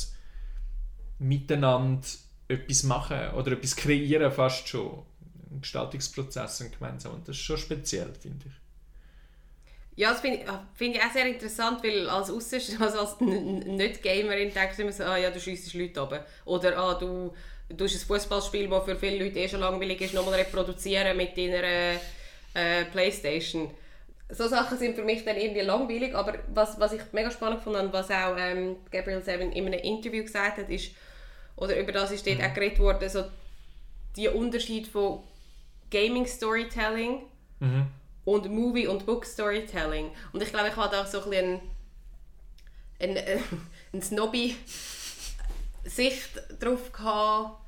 Miteinander 1.19 2.05
etwas 2.48 2.84
machen 2.84 3.32
oder 3.36 3.54
etwas 3.54 3.75
kreieren 3.75 4.32
fast 4.32 4.68
schon. 4.68 5.04
Ein 5.51 5.62
Gestaltungsprozess 5.62 6.63
gemeinsam 6.77 7.13
und 7.13 7.27
das 7.27 7.38
ist 7.38 7.44
schon 7.44 7.58
speziell, 7.58 8.13
finde 8.13 8.46
ich. 8.48 8.54
Ja, 9.98 10.12
das 10.12 10.22
finde 10.22 10.38
ich, 10.38 10.50
ah, 10.50 10.63
find 10.75 10.96
ich 10.96 11.01
auch 11.01 11.12
sehr 11.12 11.25
interessant, 11.25 11.84
weil 11.84 12.08
als 12.08 12.30
Aussenstehender, 12.30 12.86
also 12.86 13.00
als 13.00 13.20
Nicht-Gamerin 13.20 14.54
denkst 14.54 14.76
du 14.76 14.84
immer 14.84 14.91
so, 14.91 15.04
ah 15.04 15.17
ja, 15.17 15.32
du 15.32 15.39
schiessest 15.39 15.74
Leute 15.74 16.00
runter. 16.00 16.26
Oder 16.45 16.78
ah, 16.78 16.93
du, 16.93 17.34
du 17.69 17.84
hast 17.84 17.95
ein 17.95 18.08
Fußballspiel, 18.08 18.69
das 18.69 18.86
für 18.86 18.95
viele 18.95 19.24
Leute 19.24 19.39
eh 19.39 19.50
schon 19.50 19.60
langweilig 19.60 20.00
ist, 20.02 20.13
nochmal 20.13 20.36
reproduzieren 20.36 21.17
mit 21.17 21.36
deiner 21.36 21.63
äh, 21.63 22.86
Playstation. 22.91 23.71
So 24.30 24.48
Sachen 24.48 24.78
sind 24.78 24.95
für 24.95 25.04
mich 25.04 25.26
dann 25.26 25.38
irgendwie 25.38 25.62
langweilig, 25.62 26.13
aber 26.13 26.36
was, 26.54 26.80
was 26.80 26.93
ich 26.93 27.02
mega 27.13 27.32
spannend 27.32 27.63
fand 27.63 27.78
und 27.78 27.93
was 27.93 28.12
auch 28.12 28.36
ähm, 28.38 28.76
Gabriel 28.91 29.24
Seven 29.24 29.52
in 29.52 29.65
einem 29.65 29.80
Interview 29.80 30.21
gesagt 30.21 30.60
hat, 30.60 30.69
ist, 30.69 30.91
oder 31.58 31.78
über 31.78 31.91
das 31.91 32.12
ist 32.12 32.26
dort 32.26 32.39
mhm. 32.39 32.46
auch 32.46 32.54
geredet 32.54 32.80
worden, 32.80 33.10
so 33.10 33.26
der 34.15 34.34
Unterschied 34.34 34.88
von 34.88 35.24
Gaming 35.91 36.26
Storytelling 36.26 37.24
mhm 37.60 37.88
und 38.28 38.50
Movie- 38.52 38.88
und 38.88 39.06
Book-Storytelling. 39.06 40.12
Und 40.34 40.43
ich 40.43 40.50
glaube, 40.50 40.67
ich 40.67 40.76
hatte 40.76 41.00
auch 41.00 41.06
so 41.08 41.24
ein 41.24 41.30
bisschen 41.30 41.62
eine, 43.00 43.22
eine, 43.22 43.41
eine 43.93 44.02
Snobby-Sicht 44.02 44.60
darauf 46.60 46.91
gehabt, 46.91 47.62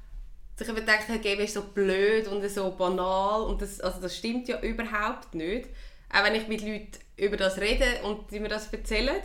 dass 0.58 0.68
ich 0.68 0.76
gedacht 0.76 1.08
habe, 1.08 1.20
Game 1.20 1.40
ist 1.40 1.54
so 1.54 1.62
blöd 1.62 2.28
und 2.28 2.46
so 2.50 2.72
banal 2.72 3.44
und 3.44 3.62
das, 3.62 3.80
also 3.80 4.02
das 4.02 4.18
stimmt 4.18 4.50
ja 4.50 4.60
überhaupt 4.60 5.34
nicht. 5.34 5.70
Auch 6.12 6.26
wenn 6.26 6.36
ich 6.36 6.50
mit 6.50 6.60
Leuten 6.62 6.92
über 7.16 7.38
das 7.38 7.58
rede 7.60 7.86
und 8.04 8.30
sie 8.30 8.42
mir 8.42 8.50
das 8.50 8.68
erzählen. 8.74 9.22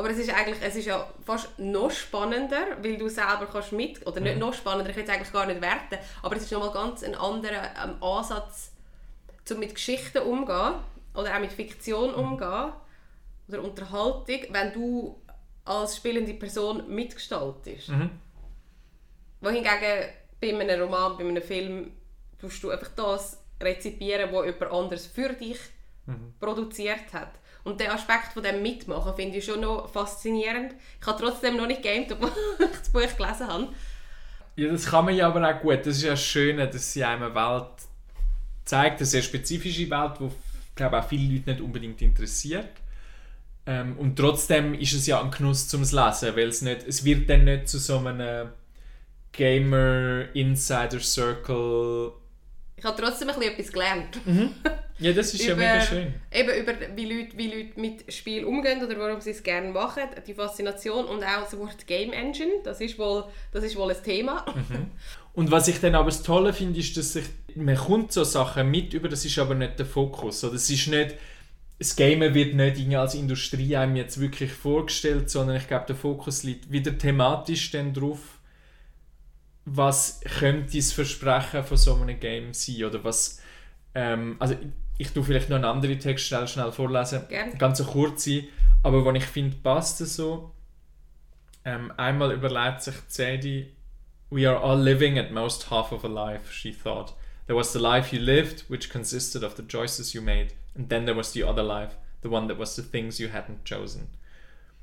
Aber 0.00 0.08
es 0.08 0.16
ist 0.16 0.34
eigentlich, 0.34 0.56
es 0.62 0.76
ist 0.76 0.86
ja 0.86 1.06
fast 1.26 1.58
noch 1.58 1.90
spannender, 1.90 2.78
weil 2.80 2.96
du 2.96 3.10
selber 3.10 3.46
kannst 3.52 3.72
mit, 3.72 4.06
oder 4.06 4.18
nicht 4.20 4.38
noch 4.38 4.54
spannender, 4.54 4.88
ich 4.88 4.96
will 4.96 5.04
es 5.04 5.10
eigentlich 5.10 5.30
gar 5.30 5.44
nicht 5.44 5.60
werten, 5.60 5.98
aber 6.22 6.36
es 6.36 6.44
ist 6.44 6.52
nochmal 6.52 6.72
ganz 6.72 7.02
ein 7.02 7.14
anderer 7.14 7.64
ähm, 7.84 8.02
Ansatz, 8.02 8.72
um 9.50 9.58
mit 9.58 9.74
Geschichten 9.74 10.22
umzugehen 10.22 10.76
oder 11.12 11.34
auch 11.36 11.40
mit 11.40 11.52
Fiktion 11.52 12.12
mhm. 12.12 12.14
umzugehen 12.14 12.72
oder 13.48 13.62
Unterhaltung, 13.62 14.40
wenn 14.48 14.72
du 14.72 15.20
als 15.66 15.98
spielende 15.98 16.32
Person 16.32 16.88
mitgestaltest. 16.88 17.90
Mhm. 17.90 18.08
Wohingegen 19.42 20.08
bei 20.40 20.58
einem 20.58 20.80
Roman, 20.80 21.18
bei 21.18 21.24
einem 21.28 21.42
Film, 21.42 21.92
tust 22.40 22.62
du 22.62 22.70
einfach 22.70 22.88
das 22.96 23.44
rezipieren, 23.62 24.32
was 24.32 24.46
jemand 24.46 24.72
anderes 24.72 25.06
für 25.06 25.34
dich 25.34 25.58
mhm. 26.06 26.32
produziert 26.40 27.12
hat. 27.12 27.32
Und 27.64 27.80
den 27.80 27.90
Aspekt 27.90 28.32
von 28.32 28.42
dem 28.42 28.62
Mitmachen 28.62 29.14
finde 29.14 29.38
ich 29.38 29.44
schon 29.44 29.60
noch 29.60 29.90
faszinierend. 29.90 30.74
Ich 31.00 31.06
habe 31.06 31.22
trotzdem 31.22 31.56
noch 31.56 31.66
nicht 31.66 31.82
gamed, 31.82 32.12
obwohl 32.12 32.32
ich 32.58 32.78
das 32.78 32.88
Buch 32.88 33.00
gelesen 33.00 33.46
habe. 33.46 33.68
Ja, 34.56 34.70
das 34.70 34.86
kann 34.86 35.04
man 35.04 35.14
ja 35.14 35.28
aber 35.28 35.48
auch 35.48 35.60
gut. 35.60 35.80
Das 35.80 35.96
ist 35.96 36.02
ja 36.02 36.16
schön, 36.16 36.56
dass 36.56 36.92
sie 36.92 37.04
einem 37.04 37.34
Welt 37.34 37.66
zeigt 38.64 38.98
eine 38.98 39.06
sehr 39.06 39.22
spezifische 39.22 39.90
Welt, 39.90 40.12
die 40.20 40.30
glaube 40.74 40.98
auch 40.98 41.08
viele 41.08 41.34
Leute 41.34 41.50
nicht 41.50 41.60
unbedingt 41.60 42.00
interessiert. 42.02 42.70
Ähm, 43.66 43.98
und 43.98 44.16
trotzdem 44.16 44.74
ist 44.74 44.94
es 44.94 45.06
ja 45.06 45.20
ein 45.20 45.30
Genuss 45.30 45.68
zum 45.68 45.82
Lesen, 45.82 46.36
weil 46.36 46.48
es 46.48 46.62
nicht, 46.62 46.86
es 46.86 47.04
wird 47.04 47.28
dann 47.28 47.44
nicht 47.44 47.68
zu 47.68 47.78
so 47.78 47.98
einem 47.98 48.50
Gamer 49.32 50.24
Insider 50.34 51.00
Circle. 51.00 52.12
Ich 52.76 52.84
habe 52.84 53.00
trotzdem 53.00 53.28
ein 53.28 53.38
bisschen 53.38 53.52
etwas 53.52 53.72
gelernt. 53.72 54.26
Mhm. 54.26 54.54
Ja, 55.00 55.12
das 55.12 55.32
ist 55.32 55.42
über, 55.42 55.62
ja 55.62 55.74
mega 55.74 55.80
schön. 55.80 56.14
Eben 56.30 56.50
über 56.50 56.72
wie 56.94 57.04
Leute, 57.06 57.36
wie 57.36 57.48
Leute 57.48 57.80
mit 57.80 58.12
Spiel 58.12 58.44
umgehen 58.44 58.84
oder 58.84 58.98
warum 58.98 59.20
sie 59.20 59.30
es 59.30 59.42
gerne 59.42 59.70
machen, 59.70 60.02
die 60.26 60.34
Faszination 60.34 61.06
und 61.06 61.24
auch 61.24 61.44
das 61.44 61.58
Wort 61.58 61.86
Game 61.86 62.12
Engine, 62.12 62.60
das 62.64 62.80
ist 62.80 62.98
wohl, 62.98 63.24
das 63.52 63.64
ist 63.64 63.76
wohl 63.76 63.90
ein 63.90 64.02
Thema. 64.02 64.44
Mhm. 64.54 64.90
Und 65.32 65.50
was 65.50 65.68
ich 65.68 65.80
dann 65.80 65.94
aber 65.94 66.10
das 66.10 66.22
Tolle 66.22 66.52
finde, 66.52 66.80
ist, 66.80 66.96
dass 66.96 67.16
ich, 67.16 67.24
man 67.54 67.76
kommt 67.76 68.12
so 68.12 68.24
Sachen 68.24 68.70
mit 68.70 68.92
über, 68.94 69.08
das 69.08 69.24
ist 69.24 69.38
aber 69.38 69.54
nicht 69.54 69.78
der 69.78 69.86
Fokus. 69.86 70.44
Oder? 70.44 70.54
Das 70.54 70.68
ist 70.68 70.86
nicht, 70.88 71.14
das 71.78 71.96
Gamen 71.96 72.34
wird 72.34 72.54
nicht 72.54 72.96
als 72.96 73.14
Industrie 73.14 73.76
einem 73.76 73.96
jetzt 73.96 74.20
wirklich 74.20 74.52
vorgestellt, 74.52 75.30
sondern 75.30 75.56
ich 75.56 75.66
glaube, 75.66 75.86
der 75.86 75.96
Fokus 75.96 76.42
liegt 76.42 76.70
wieder 76.70 76.96
thematisch 76.98 77.70
dann 77.70 77.94
drauf, 77.94 78.18
was 79.64 80.20
könnte 80.38 80.76
das 80.76 80.92
Versprechen 80.92 81.64
von 81.64 81.76
so 81.76 81.94
einem 81.94 82.18
Game 82.18 82.52
sein 82.52 82.84
oder 82.84 83.02
was, 83.04 83.40
ähm, 83.94 84.36
also 84.40 84.56
ich, 85.00 85.12
tue 85.12 85.24
vielleicht 85.24 85.48
noch 85.48 85.56
einen 85.56 85.64
anderen 85.64 85.98
Text 85.98 86.26
schnell, 86.26 86.46
schnell 86.46 86.72
vorlesen, 86.72 87.22
Gerne. 87.28 87.56
ganz 87.56 87.78
so 87.78 87.84
kurz 87.84 88.24
sein, 88.24 88.44
aber 88.82 89.04
wenn 89.04 89.16
ich 89.16 89.24
finde, 89.24 89.56
passt 89.62 90.00
es 90.00 90.16
so. 90.16 90.52
Ähm, 91.64 91.92
einmal 91.96 92.32
überlegt 92.32 92.82
sich 92.82 92.94
Zedi, 93.08 93.72
We 94.30 94.48
are 94.48 94.62
all 94.62 94.80
living 94.80 95.18
at 95.18 95.32
most 95.32 95.70
half 95.70 95.90
of 95.90 96.04
a 96.04 96.08
life, 96.08 96.52
she 96.52 96.72
thought. 96.72 97.14
There 97.46 97.56
was 97.56 97.72
the 97.72 97.80
life 97.80 98.14
you 98.14 98.22
lived, 98.22 98.64
which 98.68 98.88
consisted 98.88 99.42
of 99.42 99.56
the 99.56 99.64
choices 99.64 100.14
you 100.14 100.22
made, 100.22 100.52
and 100.76 100.88
then 100.88 101.04
there 101.04 101.16
was 101.16 101.32
the 101.32 101.42
other 101.42 101.64
life, 101.64 101.96
the 102.22 102.28
one 102.28 102.46
that 102.46 102.56
was 102.56 102.76
the 102.76 102.82
things 102.82 103.18
you 103.18 103.28
hadn't 103.28 103.64
chosen. 103.64 104.06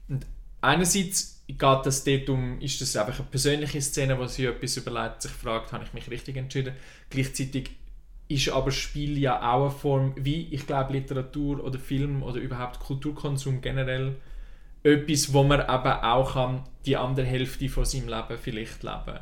Und 0.10 0.26
einerseits 0.60 1.42
geht 1.48 1.86
das 1.86 2.04
dort 2.04 2.28
um, 2.30 2.60
ist 2.60 2.82
das 2.82 2.98
einfach 2.98 3.20
eine 3.20 3.30
persönliche 3.30 3.82
Szene, 3.82 4.20
wo 4.20 4.28
sie 4.28 4.46
etwas 4.46 4.76
überlegt, 4.76 5.22
sich 5.22 5.32
fragt, 5.32 5.72
habe 5.72 5.86
ich 5.86 5.94
mich 5.94 6.10
richtig 6.10 6.36
entschieden? 6.36 6.76
Gleichzeitig 7.10 7.70
ist 8.28 8.50
aber 8.50 8.72
Spiel 8.72 9.18
ja 9.18 9.54
auch 9.54 9.70
eine 9.70 9.72
Form, 9.72 10.14
wie 10.18 10.48
ich 10.52 10.68
glaube 10.68 10.94
Literatur 10.94 11.64
oder 11.64 11.80
Film 11.80 12.24
oder 12.24 12.40
überhaupt 12.40 12.80
Kulturkonsum 12.80 13.62
generell 13.62 14.16
etwas, 14.84 15.34
wo 15.34 15.44
man 15.44 15.62
eben 15.62 15.70
auch 15.70 16.34
kann, 16.34 16.64
die 16.86 16.98
andere 16.98 17.26
Hälfte 17.26 17.70
von 17.70 17.86
seinem 17.86 18.10
Leben 18.10 18.38
vielleicht 18.38 18.84
leben. 18.84 19.20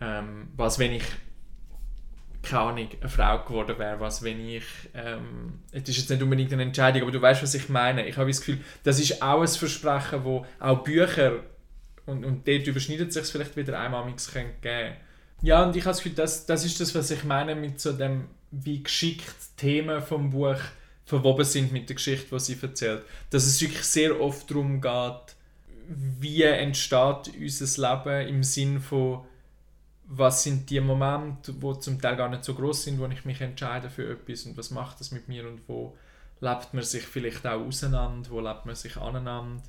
Ähm, 0.00 0.48
was 0.56 0.78
wenn 0.78 0.92
ich 0.92 1.04
keine 2.42 2.62
Ahnung, 2.62 2.88
eine 3.00 3.08
Frau 3.08 3.44
geworden 3.44 3.78
wäre, 3.78 4.00
was 4.00 4.22
wenn 4.22 4.46
ich, 4.48 4.64
ähm, 4.94 5.60
es 5.72 5.88
ist 5.88 5.98
jetzt 5.98 6.10
nicht 6.10 6.22
unbedingt 6.22 6.52
eine 6.52 6.62
Entscheidung, 6.62 7.02
aber 7.02 7.10
du 7.10 7.20
weißt, 7.20 7.42
was 7.42 7.54
ich 7.54 7.68
meine. 7.68 8.06
Ich 8.06 8.16
habe 8.16 8.30
das 8.30 8.38
Gefühl, 8.40 8.60
das 8.84 9.00
ist 9.00 9.22
auch 9.22 9.42
ein 9.42 9.48
Versprechen, 9.48 10.24
wo 10.24 10.46
auch 10.60 10.82
Bücher, 10.82 11.42
und, 12.06 12.24
und 12.24 12.48
dort 12.48 12.66
überschneidet 12.66 13.12
sich 13.12 13.26
vielleicht 13.26 13.56
wieder 13.56 13.78
einmal 13.78 14.04
geben 14.04 14.16
können. 14.62 14.96
Ja, 15.40 15.64
und 15.64 15.76
ich 15.76 15.82
habe 15.82 15.90
das 15.90 15.98
Gefühl, 15.98 16.16
das, 16.16 16.46
das 16.46 16.64
ist 16.64 16.80
das, 16.80 16.94
was 16.94 17.10
ich 17.10 17.24
meine 17.24 17.54
mit 17.54 17.80
so 17.80 17.92
dem, 17.92 18.28
wie 18.50 18.82
geschickt 18.82 19.56
Themen 19.56 20.02
vom 20.02 20.30
Buch 20.30 20.58
verwoben 21.04 21.44
sind 21.44 21.72
mit 21.72 21.88
der 21.88 21.96
Geschichte, 21.96 22.28
die 22.30 22.40
sie 22.40 22.58
erzählt. 22.60 23.02
Dass 23.30 23.46
es 23.46 23.60
wirklich 23.60 23.84
sehr 23.84 24.20
oft 24.20 24.50
darum 24.50 24.80
geht, 24.80 25.36
wie 25.88 26.42
entsteht 26.42 27.32
unser 27.40 28.04
Leben 28.04 28.28
im 28.28 28.42
Sinn 28.42 28.80
von 28.80 29.24
was 30.10 30.42
sind 30.42 30.70
die 30.70 30.80
Momente, 30.80 31.54
wo 31.60 31.74
zum 31.74 32.00
Teil 32.00 32.16
gar 32.16 32.30
nicht 32.30 32.42
so 32.42 32.54
groß 32.54 32.84
sind, 32.84 32.98
wo 32.98 33.06
ich 33.06 33.26
mich 33.26 33.42
entscheide 33.42 33.90
für 33.90 34.10
etwas 34.10 34.44
und 34.44 34.56
was 34.56 34.70
macht 34.70 35.00
das 35.00 35.12
mit 35.12 35.28
mir 35.28 35.46
und 35.46 35.60
wo 35.68 35.96
lebt 36.40 36.72
man 36.72 36.82
sich 36.82 37.02
vielleicht 37.02 37.46
auch 37.46 37.60
auseinander, 37.60 38.30
wo 38.30 38.40
lebt 38.40 38.64
man 38.64 38.74
sich 38.74 38.96
aneinander 38.96 39.62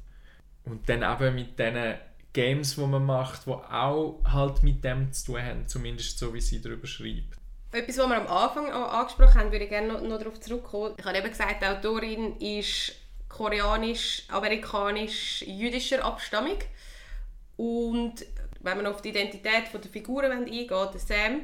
und 0.63 0.87
dann 0.87 1.03
eben 1.03 1.35
mit 1.35 1.59
diesen 1.59 1.95
Games, 2.33 2.75
die 2.75 2.81
man 2.81 3.05
macht, 3.05 3.47
die 3.47 3.51
auch 3.51 4.21
halt 4.25 4.61
mit 4.63 4.83
dem 4.83 5.11
zu 5.11 5.33
tun 5.33 5.41
haben, 5.41 5.67
zumindest 5.67 6.19
so 6.19 6.31
wie 6.33 6.41
sie 6.41 6.61
darüber 6.61 6.87
schreibt. 6.87 7.37
Etwas, 7.71 7.97
was 7.97 8.09
wir 8.09 8.17
am 8.17 8.27
Anfang 8.27 8.71
auch 8.71 8.93
angesprochen 8.93 9.35
haben, 9.35 9.51
würde 9.51 9.65
ich 9.65 9.69
gerne 9.69 9.93
noch, 9.93 10.01
noch 10.01 10.17
darauf 10.17 10.39
zurückkommen. 10.39 10.95
Ich 10.97 11.05
habe 11.05 11.17
eben 11.17 11.29
gesagt, 11.29 11.61
die 11.61 11.67
Autorin 11.67 12.37
ist 12.37 12.93
koreanisch-amerikanisch-jüdischer 13.29 16.03
Abstammung 16.03 16.57
und 17.57 18.25
wenn 18.61 18.77
man 18.77 18.87
auf 18.87 19.01
die 19.01 19.09
Identität 19.09 19.65
der 19.73 19.91
Figuren 19.91 20.31
eingeht, 20.31 20.69
der 20.69 20.99
Sam 20.99 21.41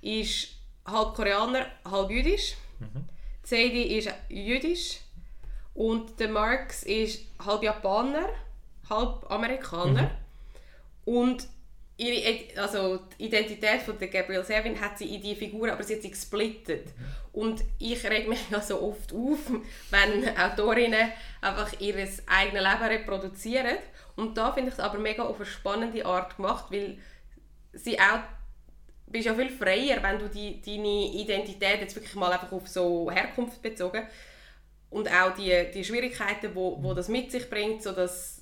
ist 0.00 0.48
halb 0.86 1.14
Koreaner, 1.14 1.66
halb 1.88 2.10
jüdisch. 2.10 2.54
Mhm. 2.80 3.04
Sadie 3.44 3.98
ist 3.98 4.08
jüdisch 4.28 4.98
und 5.74 6.18
der 6.18 6.28
Marx 6.28 6.82
ist 6.82 7.20
halb 7.44 7.62
Japaner, 7.62 8.28
halb 8.88 9.30
Amerikaner. 9.30 10.02
Mhm. 10.02 10.08
Und 11.04 11.46
ihre 11.96 12.60
also 12.60 13.00
die 13.18 13.26
Identität 13.26 13.82
von 13.82 13.98
der 13.98 14.08
Gabrielle 14.08 14.44
Servin 14.44 14.80
hat 14.80 14.98
sie 14.98 15.14
in 15.14 15.22
die 15.22 15.34
Figuren, 15.34 15.70
aber 15.70 15.82
sie 15.82 15.94
hat 15.94 16.02
sie 16.02 16.10
gesplittet. 16.10 16.86
Mhm. 16.86 17.04
Und 17.32 17.64
ich 17.78 18.04
reg 18.04 18.28
mich 18.28 18.50
ja 18.50 18.60
so 18.60 18.80
oft 18.80 19.12
auf, 19.12 19.38
wenn 19.90 20.36
Autorinnen 20.36 21.12
einfach 21.40 21.72
ihr 21.80 21.96
eigenes 22.26 22.64
Leben 22.64 22.82
reproduzieren 22.82 23.76
und 24.16 24.36
da 24.36 24.52
finde 24.52 24.68
ich 24.68 24.74
es 24.74 24.80
aber 24.80 24.98
mega 24.98 25.22
auf 25.22 25.36
eine 25.36 25.46
spannende 25.46 26.04
Art 26.04 26.36
gemacht, 26.36 26.66
weil 26.70 26.98
sie 27.72 27.98
auch 27.98 28.20
bist 29.06 29.26
ja 29.26 29.34
viel 29.34 29.50
freier, 29.50 30.02
wenn 30.02 30.18
du 30.18 30.28
die, 30.28 30.60
deine 30.62 31.12
Identität 31.12 31.80
jetzt 31.80 31.94
wirklich 31.94 32.14
mal 32.14 32.32
einfach 32.32 32.52
auf 32.52 32.68
so 32.68 33.10
Herkunft 33.10 33.60
bezogen 33.60 34.06
und 34.90 35.08
auch 35.08 35.34
die, 35.34 35.70
die 35.72 35.84
Schwierigkeiten, 35.84 36.54
wo, 36.54 36.82
wo 36.82 36.94
das 36.94 37.08
mit 37.08 37.30
sich 37.30 37.48
bringt, 37.48 37.82
so 37.82 37.92
dass 37.92 38.41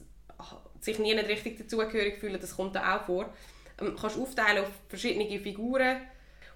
sich 0.81 0.99
nie 0.99 1.14
nicht 1.14 1.29
richtig 1.29 1.59
dazugehörig 1.59 2.19
fühlen, 2.19 2.38
das 2.40 2.57
kommt 2.57 2.75
da 2.75 2.97
auch 2.97 3.05
vor. 3.05 3.33
Ähm, 3.81 3.97
kannst 4.01 4.19
aufteilen 4.19 4.64
auf 4.64 4.71
verschiedene 4.88 5.38
Figuren 5.38 5.99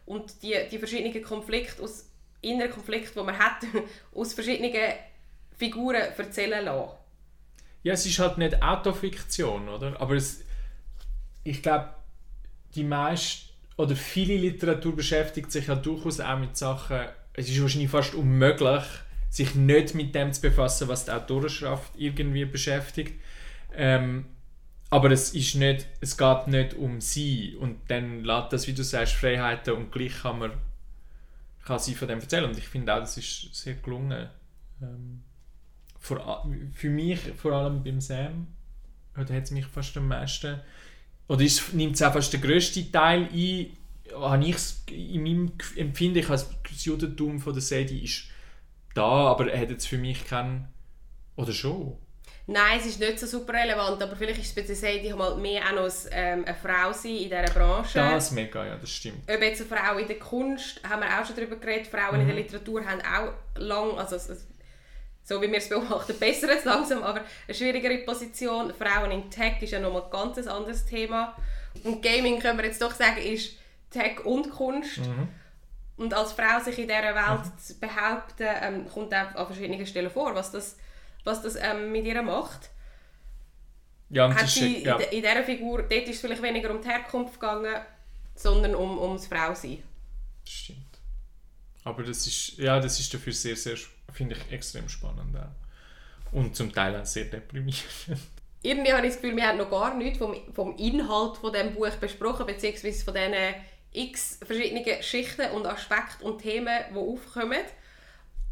und 0.07 0.43
die, 0.43 0.55
die 0.71 0.79
verschiedenen 0.79 1.23
Konflikte 1.23 1.83
aus 1.83 2.11
inneren 2.41 2.71
Konflikten, 2.71 3.19
die 3.19 3.25
man 3.25 3.39
hat, 3.39 3.67
aus 4.15 4.35
verschiedenen 4.35 4.73
Figuren 5.57 6.03
erzählen 6.17 6.65
lassen. 6.65 6.93
Ja, 7.83 7.93
es 7.93 8.07
ist 8.07 8.19
halt 8.19 8.39
nicht 8.39 8.63
Autofiktion, 8.63 9.69
oder? 9.69 10.01
Aber 10.01 10.15
es, 10.15 10.43
ich 11.43 11.63
glaube, 11.63 11.91
die 12.75 12.85
meiste 12.85 13.51
oder 13.77 13.97
viele 13.97 14.37
Literatur 14.37 14.95
beschäftigt 14.95 15.51
sich 15.51 15.67
ja 15.67 15.75
durchaus 15.75 16.21
auch 16.21 16.39
mit 16.39 16.57
Sachen, 16.57 17.07
es 17.35 17.49
ist 17.49 17.61
wahrscheinlich 17.61 17.91
fast 17.91 18.15
unmöglich, 18.15 18.85
sich 19.31 19.55
nicht 19.55 19.95
mit 19.95 20.15
dem 20.15 20.33
zu 20.33 20.41
befassen, 20.41 20.89
was 20.89 21.07
die 21.07 21.11
Autorenschaft 21.11 21.93
irgendwie 21.97 22.45
beschäftigt. 22.45 23.15
Ähm, 23.77 24.27
aber 24.91 25.11
es, 25.11 25.35
ist 25.35 25.57
nicht, 25.57 25.87
es 26.01 26.17
geht 26.17 26.47
nicht 26.47 26.75
um 26.75 27.01
sie 27.01 27.57
und 27.59 27.79
dann 27.89 28.23
lässt 28.23 28.53
das, 28.53 28.67
wie 28.69 28.75
du 28.75 28.85
sagst, 28.85 29.15
Freiheiten 29.15 29.75
und 29.75 29.91
gleich 29.91 30.23
kann 30.23 30.39
man 30.39 30.53
kann 31.65 31.79
sie 31.79 31.95
von 31.95 32.09
dem 32.09 32.21
erzählen 32.21 32.45
und 32.45 32.59
ich 32.59 32.69
finde 32.69 32.95
auch, 32.95 33.01
das 33.01 33.17
ist 33.17 33.55
sehr 33.55 33.75
gelungen. 33.75 34.29
Ähm, 34.83 35.23
vor, 35.99 36.47
für 36.73 36.91
mich, 36.91 37.19
vor 37.37 37.53
allem 37.53 37.83
beim 37.83 38.01
Sam, 38.01 38.49
hat 39.15 39.31
es 39.31 39.51
mich 39.51 39.67
fast 39.67 39.97
am 39.97 40.09
meisten, 40.09 40.61
oder 41.29 41.43
ist, 41.43 41.73
nimmt 41.73 41.95
es 41.95 42.03
auch 42.03 42.13
fast 42.13 42.33
den 42.33 42.43
grössten 42.43 42.93
Teil 42.93 43.29
ein, 43.33 43.69
habe 44.15 44.45
ich 44.45 44.57
in 44.91 45.23
meinem 45.23 45.53
Empfinden, 45.77 46.19
ich 46.19 46.27
das 46.27 46.85
Judentum 46.85 47.41
von 47.41 47.55
der 47.55 47.63
Sadie 47.63 48.05
ist 48.05 48.25
da, 48.93 49.29
aber 49.29 49.51
er 49.51 49.63
hat 49.63 49.71
jetzt 49.71 49.89
für 49.89 49.99
mich 49.99 50.27
keinen, 50.27 50.69
oder 51.37 51.53
schon? 51.53 51.97
Nein, 52.47 52.79
es 52.79 52.87
ist 52.87 53.01
nicht 53.01 53.19
so 53.19 53.27
super 53.27 53.55
relevant, 53.55 54.03
aber 54.03 54.17
vielleicht 54.17 54.41
ist 54.41 54.49
es 54.49 54.55
bei 54.55 54.61
der 54.61 54.77
Sadie 54.77 55.15
mal 55.15 55.35
mehr 55.37 55.63
auch 55.65 55.73
noch 55.73 55.93
ähm, 56.11 56.45
eine 56.45 56.55
Frau 56.55 56.93
sein 56.93 57.17
in 57.17 57.31
dieser 57.31 57.45
Branche. 57.45 57.99
Das 57.99 58.33
mega, 58.33 58.67
ja, 58.67 58.77
das 58.77 58.91
stimmt. 58.91 59.31
Ob 59.31 59.41
jetzt 59.41 59.63
eine 59.63 59.71
Frau 59.71 59.97
in 59.97 60.07
der 60.07 60.19
Kunst, 60.19 60.81
haben 60.87 61.01
wir 61.01 61.09
auch 61.09 61.25
schon 61.25 61.37
darüber 61.37 61.57
geredet, 61.57 61.87
Frauen 61.87 62.17
mhm. 62.17 62.21
in 62.21 62.27
der 62.27 62.37
mhm. 62.37 62.43
Literatur 62.43 62.85
haben 62.85 63.01
auch 63.01 63.33
lang, 63.59 63.99
also 63.99 64.19
so 65.25 65.41
wie 65.41 65.51
wir 65.51 65.57
es 65.57 65.71
beobachten, 65.71 66.15
besser 66.21 66.51
als 66.51 66.65
langsam, 66.67 67.03
aber 67.03 67.23
eine 67.47 67.55
schwierigere 67.55 67.99
Position. 67.99 68.75
Frauen 68.75 69.11
in 69.11 69.31
Tech 69.31 69.63
ist 69.63 69.73
ja 69.73 69.81
nochmal 69.81 70.03
ein 70.03 70.11
ganz 70.11 70.47
anderes 70.47 70.85
Thema. 70.85 71.35
Und 71.83 72.03
Gaming, 72.03 72.41
können 72.41 72.59
wir 72.59 72.67
jetzt 72.67 72.83
doch 72.83 72.93
sagen, 72.93 73.23
ist 73.23 73.57
Tech 73.91 74.25
und 74.25 74.51
Kunst. 74.51 74.99
Mhm. 74.99 75.29
Und 75.97 76.13
als 76.13 76.33
Frau 76.33 76.61
sich 76.63 76.79
in 76.79 76.89
dieser 76.89 77.15
Welt 77.15 77.45
mhm. 77.45 77.59
zu 77.59 77.79
behaupten, 77.79 78.49
ähm, 78.63 78.87
kommt 78.93 79.15
auch 79.15 79.35
an 79.35 79.47
verschiedenen 79.47 79.87
Stellen 79.87 80.11
vor, 80.11 80.35
was 80.35 80.51
das, 80.51 80.77
was 81.25 81.43
das 81.43 81.57
ähm, 81.57 81.91
mit 81.91 82.05
ihr 82.05 82.23
macht. 82.23 82.71
Ja, 84.11 84.33
Hat 84.33 84.49
sie 84.49 84.85
ja. 84.85 84.97
in, 84.97 85.19
in 85.19 85.23
dieser 85.23 85.43
Figur, 85.43 85.83
dort 85.83 85.93
ist 85.93 86.11
es 86.11 86.21
vielleicht 86.21 86.43
weniger 86.43 86.71
um 86.71 86.81
die 86.81 86.89
Herkunft 86.89 87.35
gegangen, 87.35 87.75
sondern 88.35 88.75
um, 88.75 88.99
um 88.99 89.17
das 89.17 89.27
Frausein. 89.27 89.83
Das 90.45 90.53
stimmt. 90.53 90.79
Aber 91.85 92.03
das 92.03 92.27
ist, 92.27 92.59
ja, 92.59 92.79
das 92.81 93.01
ist 93.01 93.13
dafür 93.13 93.33
sehr, 93.33 93.57
sehr 93.57 93.77
finde 94.13 94.37
ich 94.37 94.53
extrem 94.53 94.89
spannend 94.89 95.37
auch. 95.37 96.33
Und 96.33 96.57
zum 96.57 96.73
Teil 96.73 96.97
auch 96.97 97.05
sehr 97.05 97.25
deprimierend. 97.25 97.85
Irgendwie 98.63 98.93
habe 98.93 99.07
ich 99.07 99.13
das 99.13 99.21
Gefühl, 99.21 99.37
wir 99.37 99.47
haben 99.47 99.59
noch 99.59 99.71
gar 99.71 99.95
nichts 99.95 100.19
vom, 100.19 100.35
vom 100.53 100.77
Inhalt 100.77 101.37
von 101.37 101.53
dem 101.53 101.75
Buch 101.75 101.91
besprochen, 102.01 102.47
beziehungsweise 102.47 103.05
von 103.05 103.15
diesen 103.15 103.35
x 103.93 104.39
verschiedenen 104.45 105.03
Schichten 105.03 105.51
und 105.51 105.67
Aspekten 105.67 106.25
und 106.25 106.41
Themen, 106.41 106.85
die 106.91 106.97
aufkommen. 106.97 107.61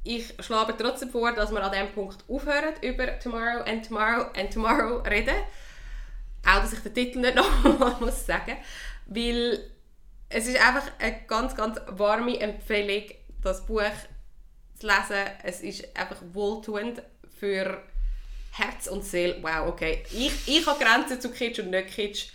Ich 0.05 0.35
schlage 0.41 0.75
trotzdem 0.77 1.11
vor, 1.11 1.33
dass 1.33 1.53
wir 1.53 1.62
an 1.62 1.71
diesem 1.71 1.93
Punkt 1.93 2.25
aufhören, 2.29 2.75
über 2.83 3.19
Tomorrow 3.19 3.62
and 3.65 3.87
Tomorrow 3.87 4.31
and 4.37 4.53
Tomorrow 4.53 4.99
reden. 5.09 5.37
Auch, 6.45 6.61
dass 6.61 6.73
ich 6.73 6.81
den 6.81 6.95
Titel 6.95 7.21
nicht 7.21 7.35
nochmal 7.65 7.97
muss 8.01 8.27
sagen 8.27 8.57
weil 9.07 9.71
es 10.29 10.47
ist 10.47 10.61
einfach 10.61 10.91
eine 10.99 11.21
ganz, 11.27 11.55
ganz 11.55 11.79
warme 11.88 12.38
Empfehlung, 12.38 13.05
das 13.43 13.67
Buch 13.67 13.83
zu 14.79 14.87
lesen. 14.87 15.31
Es 15.43 15.61
ist 15.61 15.97
einfach 15.97 16.19
wohltuend 16.33 17.03
für 17.38 17.83
Herz 18.53 18.87
und 18.87 19.05
Seele. 19.05 19.38
Wow, 19.43 19.69
okay. 19.69 20.05
Ich, 20.11 20.33
ich 20.47 20.67
habe 20.67 20.83
Grenzen 20.83 21.21
zu 21.21 21.31
Kitsch 21.31 21.59
und 21.59 21.71
nicht 21.71 21.88
Kitsch 21.88 22.29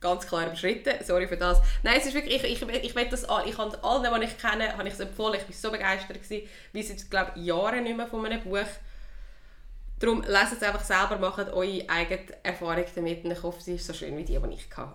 ganz 0.00 0.26
klar 0.26 0.46
überschritten. 0.46 1.04
Sorry 1.04 1.26
für 1.26 1.36
das. 1.36 1.60
Nein, 1.82 1.94
es 1.98 2.06
ist 2.06 2.14
wirklich, 2.14 2.42
ich, 2.42 2.62
ich, 2.62 2.62
ich 2.62 2.94
will 2.94 3.08
das, 3.10 3.26
ich 3.46 3.58
habe 3.58 3.84
allen, 3.84 4.20
die 4.20 4.26
ich 4.26 4.38
kenne, 4.38 4.76
habe 4.76 4.88
ich 4.88 4.94
es 4.94 5.00
empfohlen. 5.00 5.40
Ich 5.40 5.48
war 5.48 5.54
so 5.54 5.70
begeistert 5.70 6.22
gewesen, 6.22 6.48
wie 6.72 6.82
seit, 6.82 7.10
glaube 7.10 7.38
Jahren 7.40 7.84
nicht 7.84 7.96
mehr 7.96 8.06
von 8.06 8.24
einem 8.24 8.42
Buch. 8.42 8.60
Darum 9.98 10.22
lasst 10.26 10.52
es 10.52 10.62
einfach 10.62 10.84
selber, 10.84 11.18
macht 11.18 11.52
eure 11.52 11.88
eigene 11.88 12.20
Erfahrung 12.42 12.84
damit 12.94 13.24
und 13.24 13.32
ich 13.32 13.42
hoffe, 13.42 13.60
sie 13.60 13.74
ist 13.74 13.86
so 13.86 13.92
schön 13.92 14.16
wie 14.16 14.24
die, 14.24 14.38
die 14.38 14.54
ich 14.54 14.76
hatte. 14.76 14.94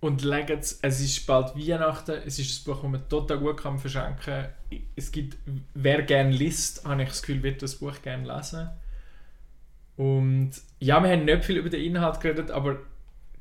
Und 0.00 0.22
legt 0.22 0.50
es, 0.50 0.78
es 0.82 1.00
ist 1.00 1.26
bald 1.26 1.56
Weihnachten, 1.56 2.20
es 2.26 2.38
ist 2.38 2.60
ein 2.60 2.64
Buch, 2.64 2.82
das 2.82 2.90
man 2.90 3.08
total 3.08 3.38
gut 3.38 3.62
kann 3.62 3.78
verschenken 3.78 4.18
kann. 4.20 4.48
Es 4.94 5.10
gibt, 5.10 5.36
wer 5.74 6.02
gerne 6.02 6.30
liest, 6.30 6.84
habe 6.84 7.02
ich 7.02 7.08
das 7.08 7.22
Gefühl, 7.22 7.42
wird 7.42 7.62
das 7.62 7.76
Buch 7.76 8.02
gerne 8.02 8.26
lesen. 8.26 8.68
Und 9.96 10.50
ja, 10.78 11.02
wir 11.02 11.10
haben 11.10 11.24
nicht 11.24 11.44
viel 11.44 11.56
über 11.56 11.70
den 11.70 11.82
Inhalt 11.82 12.20
geredet, 12.20 12.50
aber 12.50 12.80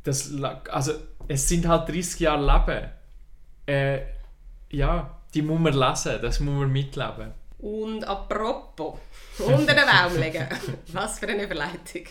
das, 0.05 0.31
also, 0.69 0.93
es 1.27 1.49
sind 1.49 1.67
halt 1.67 1.89
30 1.89 2.19
Jahre 2.21 2.45
Leben. 2.45 2.89
Äh, 3.65 4.01
ja, 4.69 5.21
die 5.33 5.41
muss 5.41 5.59
man 5.59 5.73
lesen, 5.73 6.21
das 6.21 6.39
muss 6.39 6.59
man 6.59 6.71
mitleben. 6.71 7.33
Und 7.57 8.03
apropos, 8.05 8.99
unter 9.39 9.73
den 9.73 9.85
Baum 9.85 10.17
legen. 10.19 10.47
Was 10.93 11.19
für 11.19 11.27
eine 11.27 11.43
Überleitung. 11.43 12.03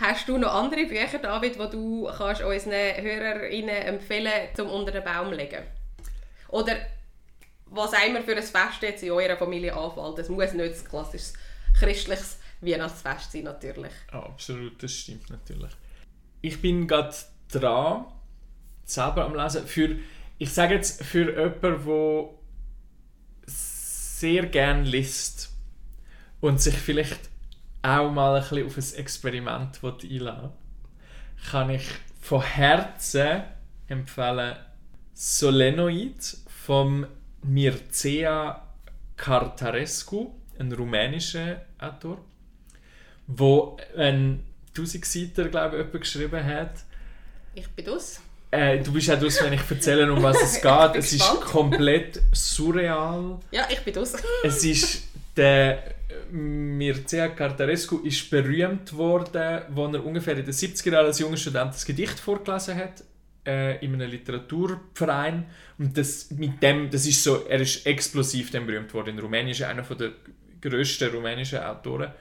Hast 0.00 0.28
du 0.28 0.38
noch 0.38 0.54
andere 0.54 0.86
Bücher, 0.86 1.18
David, 1.18 1.56
die 1.56 1.70
du 1.70 2.08
kannst 2.16 2.42
unseren 2.42 2.72
HörerInnen 2.72 3.68
empfehlen 3.68 4.48
zum 4.54 4.70
unter 4.70 4.92
den 4.92 5.04
Baum 5.04 5.32
legen? 5.32 5.62
Oder 6.48 6.76
was 7.66 7.92
immer 8.06 8.22
für 8.22 8.36
ein 8.36 8.42
Fest 8.42 8.82
jetzt 8.82 9.02
in 9.02 9.10
eurer 9.10 9.36
Familie 9.36 9.74
anfällt. 9.74 10.18
Es 10.18 10.28
muss 10.28 10.52
nicht 10.52 10.74
ein 10.74 10.88
klassisches 10.88 11.32
christliches 11.78 12.38
Weihnachtsfest 12.60 13.32
sein, 13.32 13.44
natürlich. 13.44 13.92
Oh, 14.12 14.18
absolut, 14.18 14.82
das 14.82 14.92
stimmt 14.92 15.30
natürlich. 15.30 15.70
Ich 16.42 16.60
bin 16.60 16.86
gerade 16.86 17.14
dran, 17.50 18.06
selber 18.84 19.24
am 19.24 19.34
Lesen. 19.34 19.66
Für, 19.66 19.96
ich 20.38 20.52
sage 20.52 20.74
jetzt 20.74 21.02
für 21.04 21.30
jemanden, 21.30 21.84
der 21.86 22.28
sehr 23.46 24.46
gerne 24.46 24.82
liest 24.82 25.50
und 26.40 26.60
sich 26.60 26.74
vielleicht 26.74 27.30
auch 27.82 28.10
mal 28.10 28.36
ein 28.36 28.42
bisschen 28.42 28.66
auf 28.66 28.76
ein 28.76 28.98
Experiment 28.98 29.80
einladen 29.82 30.50
kann 31.50 31.70
ich 31.70 31.84
von 32.20 32.42
Herzen 32.42 33.42
empfehlen 33.88 34.56
Solenoid 35.12 36.36
vom 36.46 37.06
Mircea 37.42 38.62
Cartarescu, 39.16 40.32
ein 40.58 40.72
rumänischer 40.72 41.62
Autor, 41.78 42.24
wo 43.26 43.76
ein 43.96 44.44
1000 44.76 45.04
Seiten, 45.04 45.50
glaube 45.50 45.86
ich, 45.92 46.00
geschrieben 46.00 46.44
hat. 46.44 46.72
Ich 47.54 47.68
bin 47.68 47.84
das. 47.84 48.20
Äh, 48.50 48.80
du 48.80 48.92
bist 48.92 49.10
auch 49.10 49.18
das, 49.18 49.42
wenn 49.42 49.52
ich 49.54 49.70
erzähle, 49.70 50.12
um 50.12 50.22
was 50.22 50.42
es 50.42 50.54
geht. 50.62 50.96
es 50.96 51.12
ist 51.12 51.40
komplett 51.40 52.20
surreal. 52.32 53.38
Ja, 53.50 53.66
ich 53.70 53.80
bin 53.80 53.94
das. 53.94 54.14
es 54.42 54.64
ist 54.64 55.02
der 55.36 55.94
Mircea 56.30 57.28
Cartarescu 57.28 58.00
ist 58.04 58.30
berühmt 58.30 58.92
worden, 58.94 59.62
als 59.74 59.94
er 59.94 60.04
ungefähr 60.04 60.36
in 60.36 60.44
den 60.44 60.54
70er 60.54 60.92
Jahren 60.92 61.06
als 61.06 61.18
junger 61.18 61.36
Student 61.36 61.74
das 61.74 61.84
Gedicht 61.84 62.18
vorgelesen 62.18 62.76
hat 62.76 63.02
äh, 63.46 63.84
in 63.84 63.94
einem 63.94 64.10
Literaturverein 64.10 65.44
und 65.78 65.96
das 65.96 66.30
mit 66.30 66.62
dem 66.62 66.90
das 66.90 67.06
ist 67.06 67.22
so 67.22 67.44
er 67.48 67.60
ist 67.60 67.86
explosiv 67.86 68.50
dann 68.50 68.66
berühmt 68.66 68.92
worden 68.94 69.10
in 69.10 69.18
Rumänien 69.18 69.50
ist 69.50 69.62
einer 69.62 69.82
der 69.82 70.12
grössten 70.60 71.10
rumänischen 71.10 71.58
Autoren 71.58 72.12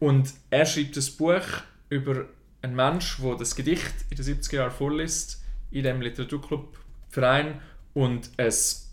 und 0.00 0.32
er 0.50 0.66
schreibt 0.66 0.96
das 0.96 1.10
Buch 1.10 1.42
über 1.88 2.26
einen 2.62 2.76
Mensch, 2.76 3.18
der 3.22 3.36
das 3.36 3.54
Gedicht 3.54 3.94
in 4.10 4.16
den 4.16 4.24
70er 4.24 4.56
Jahren 4.56 4.70
vorliest 4.70 5.42
in 5.70 5.84
dem 5.84 6.00
Literaturclub-Verein 6.00 7.60
und 7.94 8.30
es 8.36 8.90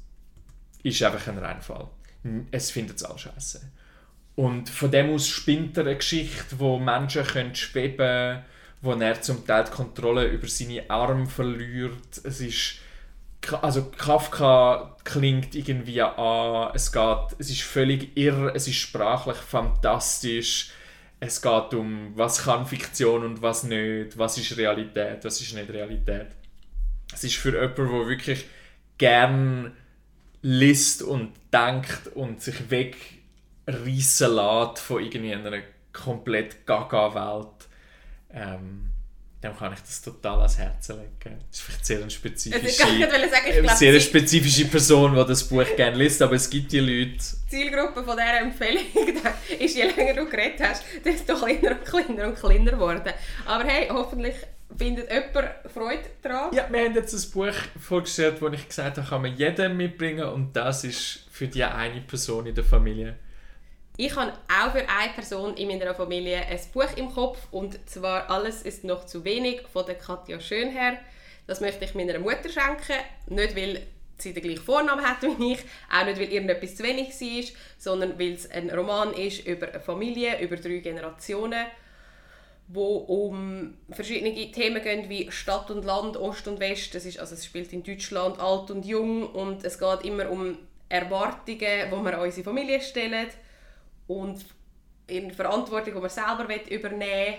ist 0.83 1.03
einfach 1.03 1.27
ein 1.27 1.37
Reinfall. 1.37 1.87
Es 2.51 2.71
findet 2.71 2.97
es 2.97 3.03
auch 3.03 3.17
scheiße. 3.17 3.61
Und 4.35 4.69
von 4.69 4.91
dem 4.91 5.11
aus 5.11 5.27
spinnt 5.27 5.77
er 5.77 5.85
eine 5.85 5.95
Geschichte, 5.95 6.59
wo 6.59 6.77
Menschen 6.77 7.23
können 7.23 7.55
schweben 7.55 7.97
können, 7.97 8.43
wo 8.81 8.93
er 8.93 9.21
zum 9.21 9.45
Teil 9.45 9.63
die 9.63 9.71
Kontrolle 9.71 10.25
über 10.25 10.47
seine 10.47 10.89
Arme 10.89 11.27
verliert. 11.27 12.21
Es 12.23 12.41
ist 12.41 12.79
also 13.61 13.91
Kafka 13.91 14.97
klingt 15.03 15.53
irgendwie 15.53 16.01
an, 16.01 16.71
es 16.73 16.91
geht, 16.91 17.35
es 17.37 17.51
ist 17.51 17.61
völlig 17.61 18.17
irre, 18.17 18.55
es 18.55 18.67
ist 18.67 18.77
sprachlich 18.77 19.37
fantastisch. 19.37 20.71
Es 21.25 21.41
geht 21.41 21.73
um, 21.73 22.11
was 22.15 22.43
kann 22.43 22.67
Fiktion 22.67 23.25
und 23.25 23.41
was 23.41 23.63
nicht, 23.63 24.15
was 24.15 24.37
ist 24.37 24.57
Realität, 24.57 25.25
was 25.25 25.41
ist 25.41 25.55
nicht 25.55 25.69
Realität. 25.71 26.27
Es 27.11 27.23
ist 27.23 27.37
für 27.37 27.53
jemanden, 27.53 27.89
der 27.89 28.07
wirklich 28.07 28.45
gern 28.99 29.75
liest 30.43 31.01
und 31.01 31.31
denkt 31.51 32.07
und 32.13 32.43
sich 32.43 32.69
wegreißen 32.69 34.35
lässt 34.35 34.79
von 34.79 35.03
irgendwie 35.03 35.33
einer 35.33 35.63
komplett 35.91 36.67
Gaga-Welt, 36.67 37.67
ähm, 38.31 38.84
dem 39.45 39.57
kann 39.57 39.73
ich 39.73 39.79
das 39.79 40.01
total 40.01 40.39
ans 40.39 40.57
Herz 40.57 40.89
legen. 40.89 41.39
Das 41.49 41.59
ist 41.59 41.61
vielleicht 41.61 41.85
sehr 41.85 42.01
eine 42.01 42.09
spezifische, 42.09 42.71
sagen, 42.71 43.69
sehr 43.75 43.89
eine 43.89 44.01
spezifische 44.01 44.65
Person, 44.65 45.15
die 45.15 45.25
das 45.25 45.43
Buch 45.43 45.65
gerne 45.75 45.97
liest, 45.97 46.21
aber 46.21 46.35
es 46.35 46.49
gibt 46.49 46.71
die 46.71 46.79
Leute... 46.79 47.17
Die 47.45 47.49
Zielgruppe 47.49 48.03
von 48.03 48.17
dieser 48.17 48.41
Empfehlung 48.41 48.83
ist, 49.59 49.75
je 49.75 49.83
länger 49.83 50.13
du 50.13 50.29
geredet 50.29 50.61
hast, 50.61 50.83
desto 51.03 51.35
kleiner 51.35 51.71
und 51.71 51.85
kleiner 51.85 52.27
und 52.27 52.35
kleiner 52.35 52.71
geworden. 52.71 53.13
Aber 53.45 53.63
hey, 53.63 53.87
hoffentlich 53.89 54.35
findet 54.77 55.09
jemand 55.11 55.49
Freude 55.73 56.03
daran. 56.21 56.53
Ja, 56.53 56.67
wir 56.69 56.85
haben 56.85 56.95
jetzt 56.95 57.13
ein 57.13 57.31
Buch 57.31 57.55
vorgestellt, 57.79 58.41
wo 58.41 58.47
ich 58.49 58.67
gesagt 58.67 58.97
habe, 58.97 59.07
kann 59.07 59.21
man 59.21 59.35
jedem 59.35 59.77
mitbringen 59.77 60.25
und 60.25 60.55
das 60.55 60.83
ist 60.83 61.25
für 61.31 61.47
die 61.47 61.63
eine 61.63 62.01
Person 62.01 62.45
in 62.45 62.55
der 62.55 62.63
Familie. 62.63 63.15
Ich 63.97 64.13
habe 64.17 64.33
auch 64.49 64.71
für 64.73 64.89
eine 64.89 65.13
Person 65.13 65.55
in 65.55 65.69
meiner 65.69 65.95
Familie 65.95 66.45
ein 66.45 66.59
Buch 66.73 66.97
im 66.97 67.13
Kopf 67.13 67.39
und 67.51 67.89
zwar 67.89 68.29
«Alles 68.29 68.61
ist 68.61 68.83
noch 68.83 69.05
zu 69.05 69.23
wenig» 69.23 69.61
von 69.71 69.85
der 69.85 69.95
Katja 69.95 70.41
Schönherr. 70.41 70.97
Das 71.47 71.61
möchte 71.61 71.85
ich 71.85 71.95
meiner 71.95 72.19
Mutter 72.19 72.49
schenken, 72.49 72.99
nicht 73.27 73.55
weil 73.55 73.87
sie 74.17 74.33
den 74.33 74.43
gleichen 74.43 74.63
Vornamen 74.63 75.05
hat 75.05 75.21
wie 75.21 75.53
ich, 75.53 75.59
auch 75.89 76.05
nicht 76.05 76.19
weil 76.19 76.33
irgendetwas 76.33 76.75
zu 76.75 76.83
wenig 76.83 77.09
war, 77.09 77.55
sondern 77.77 78.19
weil 78.19 78.33
es 78.33 78.51
ein 78.51 78.69
Roman 78.69 79.13
ist 79.13 79.47
über 79.47 79.69
eine 79.69 79.79
Familie, 79.79 80.41
über 80.41 80.57
drei 80.57 80.79
Generationen 80.79 81.65
wo 82.67 82.95
um 82.97 83.75
verschiedene 83.91 84.33
Themen 84.51 84.81
gehen 84.81 85.07
wie 85.07 85.31
Stadt 85.31 85.69
und 85.69 85.85
Land, 85.85 86.17
Ost 86.17 86.47
und 86.47 86.59
West. 86.59 86.95
Das 86.95 87.05
ist, 87.05 87.19
also 87.19 87.35
es 87.35 87.45
spielt 87.45 87.71
in 87.73 87.83
Deutschland 87.83 88.39
alt 88.39 88.71
und 88.71 88.87
jung 88.87 89.29
und 89.29 89.63
es 89.63 89.77
geht 89.77 90.03
immer 90.03 90.31
um 90.31 90.57
Erwartungen, 90.89 91.59
die 91.59 91.91
wir 91.91 92.17
an 92.17 92.19
unsere 92.21 92.43
Familie 92.43 92.81
stellen 92.81 93.27
und 94.07 94.45
in 95.07 95.31
Verantwortung, 95.31 95.93
die 95.93 95.99
man 95.99 96.09
selber 96.09 96.47
übernehmen 96.69 96.99
will. 96.99 97.37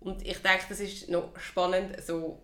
Und 0.00 0.26
ich 0.26 0.38
denke, 0.38 0.64
das 0.68 0.80
ist 0.80 1.08
noch 1.08 1.30
spannend, 1.38 2.02
so 2.02 2.40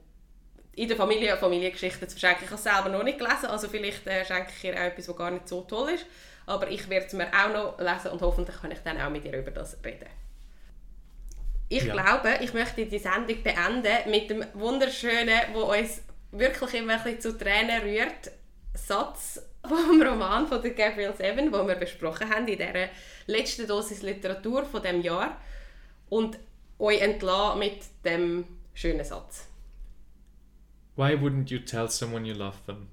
in 0.77 0.88
der 0.88 0.96
Familie 0.96 1.37
Familiengeschichten 1.37 2.09
zu 2.09 2.18
verschenken. 2.18 2.44
Ich 2.44 2.51
habe 2.51 2.57
es 2.57 2.62
selber 2.62 2.88
noch 2.88 3.03
nicht 3.03 3.18
gelesen, 3.18 3.46
also 3.46 3.68
vielleicht 3.68 4.07
äh, 4.07 4.25
schenke 4.25 4.51
ich 4.57 4.64
ihr 4.64 4.75
auch 4.75 4.85
etwas, 4.85 5.09
was 5.09 5.16
gar 5.16 5.31
nicht 5.31 5.49
so 5.49 5.62
toll 5.62 5.90
ist. 5.90 6.07
Aber 6.46 6.70
ich 6.70 6.88
werde 6.88 7.07
es 7.07 7.12
mir 7.12 7.29
auch 7.29 7.53
noch 7.53 7.79
lesen 7.79 8.11
und 8.12 8.23
hoffentlich 8.23 8.61
kann 8.61 8.70
ich 8.70 8.79
dann 8.81 9.01
auch 9.01 9.11
mit 9.11 9.25
ihr 9.25 9.38
über 9.38 9.51
das 9.51 9.77
reden. 9.85 10.09
Ich 11.68 11.85
ja. 11.85 11.92
glaube, 11.92 12.42
ich 12.42 12.53
möchte 12.53 12.87
die 12.87 12.99
Sendung 12.99 13.42
beenden 13.42 14.11
mit 14.11 14.31
dem 14.31 14.44
wunderschönen, 14.55 15.38
wo 15.53 15.73
uns 15.73 16.03
wirklich 16.33 16.75
immer 16.75 16.94
ein 16.94 17.03
bisschen 17.03 17.20
zu 17.20 17.38
Tränen 17.38 17.83
rührt, 17.83 18.33
Satz 18.75 19.40
vom 19.66 20.03
Roman 20.03 20.46
von 20.46 20.62
der 20.62 20.73
Gabrielle 20.73 21.14
Seven, 21.16 21.53
den 21.53 21.66
wir 21.66 21.75
besprochen 21.75 22.29
haben 22.29 22.49
in 22.49 22.59
dieser 22.59 22.88
letzten 23.27 23.66
Dosis 23.66 24.03
Literatur 24.03 24.64
von 24.64 24.83
dem 24.83 25.03
Jahr 25.03 25.37
und 26.09 26.38
euch 26.79 27.01
entlassen 27.01 27.59
mit 27.59 27.85
dem 28.05 28.44
schönen 28.75 29.05
Satz. 29.05 29.46
Why 30.96 31.14
wouldn't 31.14 31.51
you 31.51 31.59
tell 31.59 31.88
someone 31.88 32.27
you 32.27 32.35
love 32.35 32.59
them? 32.66 32.88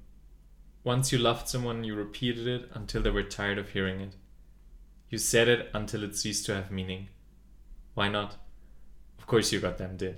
Once 0.83 1.11
you 1.11 1.17
loved 1.17 1.49
someone, 1.49 1.83
you 1.83 1.95
repeated 1.95 2.47
it 2.47 2.69
until 2.73 3.01
they 3.01 3.11
were 3.11 3.27
tired 3.27 3.57
of 3.57 3.73
hearing 3.73 3.99
it. 3.99 4.15
You 5.09 5.17
said 5.17 5.47
it 5.47 5.69
until 5.73 6.03
it 6.03 6.15
ceased 6.15 6.45
to 6.45 6.53
have 6.53 6.71
meaning. 6.71 7.09
Why 7.93 8.07
not? 8.07 8.37
Of 9.19 9.27
course 9.27 9.51
you 9.51 9.59
them 9.59 9.97
did. 9.97 10.17